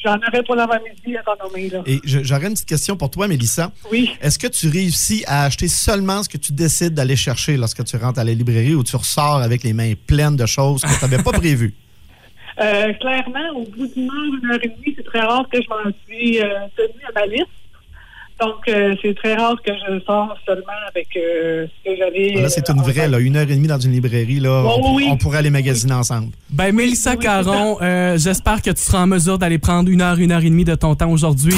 j'en 0.02 0.16
aurais 0.16 0.42
pour 0.42 0.54
l'avant-midi 0.54 1.16
à 1.16 1.22
t'en 1.22 1.36
nommer, 1.46 1.68
là. 1.68 1.82
Et 1.86 2.00
j'aurais 2.04 2.46
une 2.46 2.54
petite 2.54 2.68
question 2.68 2.96
pour 2.96 3.10
toi, 3.10 3.28
Mélissa. 3.28 3.70
Oui. 3.90 4.10
Est-ce 4.20 4.38
que 4.38 4.46
tu 4.46 4.68
réussis 4.68 5.24
à 5.26 5.44
acheter 5.44 5.68
seulement 5.68 6.22
ce 6.22 6.28
que 6.28 6.38
tu 6.38 6.52
décides 6.52 6.94
d'aller 6.94 7.16
chercher 7.16 7.56
lorsque 7.56 7.84
tu 7.84 7.96
rentres 7.96 8.18
à 8.18 8.24
la 8.24 8.32
librairie 8.32 8.74
ou 8.74 8.84
tu 8.84 8.96
ressors 8.96 9.36
avec 9.36 9.62
les 9.62 9.72
mains 9.72 9.92
pleines 10.06 10.36
de 10.36 10.46
choses 10.46 10.82
que 10.82 10.98
tu 10.98 11.04
n'avais 11.04 11.22
pas 11.22 11.32
prévues? 11.32 11.74
Euh, 12.60 12.92
clairement, 12.94 13.56
au 13.56 13.64
bout 13.64 13.86
d'une 13.86 14.10
heure, 14.10 14.34
une 14.42 14.50
heure 14.50 14.58
et 14.62 14.68
demie, 14.68 14.94
c'est 14.94 15.04
très 15.04 15.20
rare 15.20 15.48
que 15.50 15.62
je 15.62 15.68
m'en 15.68 15.90
suis 16.06 16.42
euh, 16.42 16.66
tenue 16.76 17.04
à 17.08 17.12
ma 17.20 17.24
liste. 17.24 17.46
Donc, 18.40 18.56
euh, 18.68 18.94
c'est 19.02 19.14
très 19.14 19.34
rare 19.34 19.56
que 19.64 19.70
je 19.72 20.00
sors 20.04 20.34
seulement 20.46 20.64
avec 20.88 21.08
euh, 21.16 21.66
ce 21.66 21.90
que 21.90 21.96
j'avais. 21.96 22.40
Là, 22.40 22.48
c'est 22.48 22.68
euh, 22.68 22.72
une 22.72 22.80
en 22.80 22.82
vraie, 22.82 23.08
là, 23.08 23.18
une 23.18 23.36
heure 23.36 23.42
et 23.42 23.54
demie 23.54 23.68
dans 23.68 23.78
une 23.78 23.92
librairie. 23.92 24.40
Là, 24.40 24.62
Oui, 24.64 24.70
on, 24.76 24.94
oui, 24.94 25.04
oui. 25.04 25.08
on 25.12 25.16
pourrait 25.18 25.38
aller 25.38 25.50
magasiner 25.50 25.92
ensemble. 25.92 26.28
Ben 26.48 26.74
Mélissa 26.74 27.12
oui, 27.12 27.18
Caron, 27.18 27.78
euh, 27.82 28.16
j'espère 28.16 28.62
que 28.62 28.70
tu 28.70 28.82
seras 28.82 29.02
en 29.02 29.06
mesure 29.06 29.38
d'aller 29.38 29.58
prendre 29.58 29.90
une 29.90 30.00
heure, 30.00 30.18
une 30.18 30.32
heure 30.32 30.40
et 30.40 30.50
demie 30.50 30.64
de 30.64 30.74
ton 30.74 30.94
temps 30.94 31.10
aujourd'hui. 31.10 31.54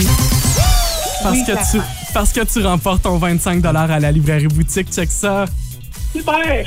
Parce, 1.23 1.37
Oui, 1.37 1.45
que 1.47 1.53
tu, 1.53 1.81
parce 2.13 2.33
que 2.33 2.41
tu 2.41 2.67
remportes 2.67 3.03
ton 3.03 3.17
25 3.17 3.65
à 3.65 4.01
la 4.01 4.11
librairie 4.11 4.49
boutique. 4.49 4.91
Check 4.93 5.09
ça. 5.11 5.45
Super! 6.27 6.65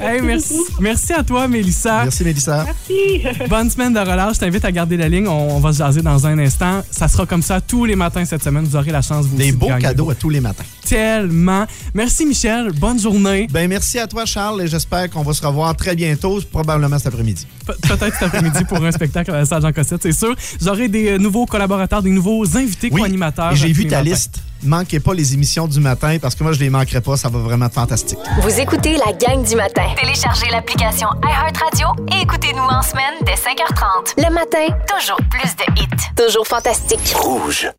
Hey, 0.00 0.20
merci, 0.22 0.54
merci 0.78 1.12
à 1.12 1.22
toi, 1.22 1.48
Mélissa. 1.48 2.02
Merci, 2.02 2.22
Mélissa. 2.24 2.64
Merci! 2.66 3.22
Bonne 3.48 3.70
semaine 3.70 3.92
de 3.94 3.98
relâche. 3.98 4.34
Je 4.34 4.40
t'invite 4.40 4.64
à 4.64 4.72
garder 4.72 4.96
la 4.96 5.08
ligne. 5.08 5.26
On, 5.26 5.56
on 5.56 5.60
va 5.60 5.72
se 5.72 5.78
jaser 5.78 6.02
dans 6.02 6.26
un 6.26 6.38
instant. 6.38 6.82
Ça 6.90 7.08
sera 7.08 7.24
comme 7.26 7.42
ça 7.42 7.60
tous 7.60 7.84
les 7.86 7.96
matins 7.96 8.24
cette 8.24 8.42
semaine. 8.44 8.64
Vous 8.64 8.76
aurez 8.76 8.90
la 8.92 9.00
chance, 9.02 9.26
vous 9.26 9.36
Des 9.36 9.52
de 9.52 9.56
beaux 9.56 9.68
cadeaux 9.80 10.10
à 10.10 10.14
tous 10.14 10.28
les 10.28 10.40
matins. 10.40 10.64
Tellement. 10.86 11.66
Merci, 11.94 12.26
Michel. 12.26 12.72
Bonne 12.72 12.98
journée. 13.00 13.46
Ben 13.50 13.68
merci 13.68 13.98
à 13.98 14.06
toi, 14.06 14.26
Charles, 14.26 14.62
et 14.62 14.66
j'espère 14.68 15.08
qu'on 15.08 15.22
va 15.22 15.32
se 15.32 15.46
revoir 15.46 15.74
très 15.76 15.94
bientôt, 15.96 16.40
probablement 16.50 16.98
cet 16.98 17.08
après-midi. 17.08 17.46
Pe- 17.66 17.72
Peut-être 17.88 18.14
cet 18.14 18.22
après-midi 18.24 18.64
pour 18.64 18.84
un 18.84 18.92
spectacle 18.92 19.30
à 19.30 19.38
la 19.38 19.44
salle 19.46 19.62
Jean 19.62 19.72
Cossette, 19.72 20.02
c'est 20.02 20.12
sûr. 20.12 20.34
J'aurai 20.60 20.88
des 20.88 21.12
euh, 21.12 21.18
nouveaux 21.18 21.46
collaborateurs, 21.46 22.02
des 22.02 22.10
nouveaux 22.10 22.44
invités 22.56 22.90
co-animateurs. 22.90 23.52
et 23.52 23.56
j'ai 23.56 23.72
vu 23.72 23.86
ta 23.86 23.98
matins. 23.98 24.10
liste. 24.10 24.42
Manquez 24.62 25.00
pas 25.00 25.14
les 25.14 25.34
émissions 25.34 25.66
du 25.66 25.80
matin 25.80 26.18
parce 26.20 26.34
que 26.34 26.42
moi, 26.42 26.52
je 26.52 26.60
les 26.60 26.70
manquerai 26.70 27.00
pas. 27.00 27.16
Ça 27.16 27.28
va 27.28 27.38
vraiment 27.38 27.66
être 27.66 27.74
fantastique. 27.74 28.18
Vous 28.42 28.60
écoutez 28.60 28.96
la 28.96 29.12
gang 29.12 29.42
du 29.42 29.56
matin. 29.56 29.84
Téléchargez 30.00 30.50
l'application 30.50 31.08
iHeartRadio 31.24 31.88
et 32.12 32.22
écoutez-nous 32.22 32.62
en 32.62 32.82
semaine 32.82 33.14
dès 33.24 33.34
5h30. 33.34 34.14
Le 34.18 34.32
matin, 34.34 34.66
Toujours 34.98 35.16
plus 35.30 35.56
de 35.56 35.80
hits. 35.80 36.14
toujours 36.16 36.46
fantastique. 36.46 37.14
Rouge. 37.16 37.70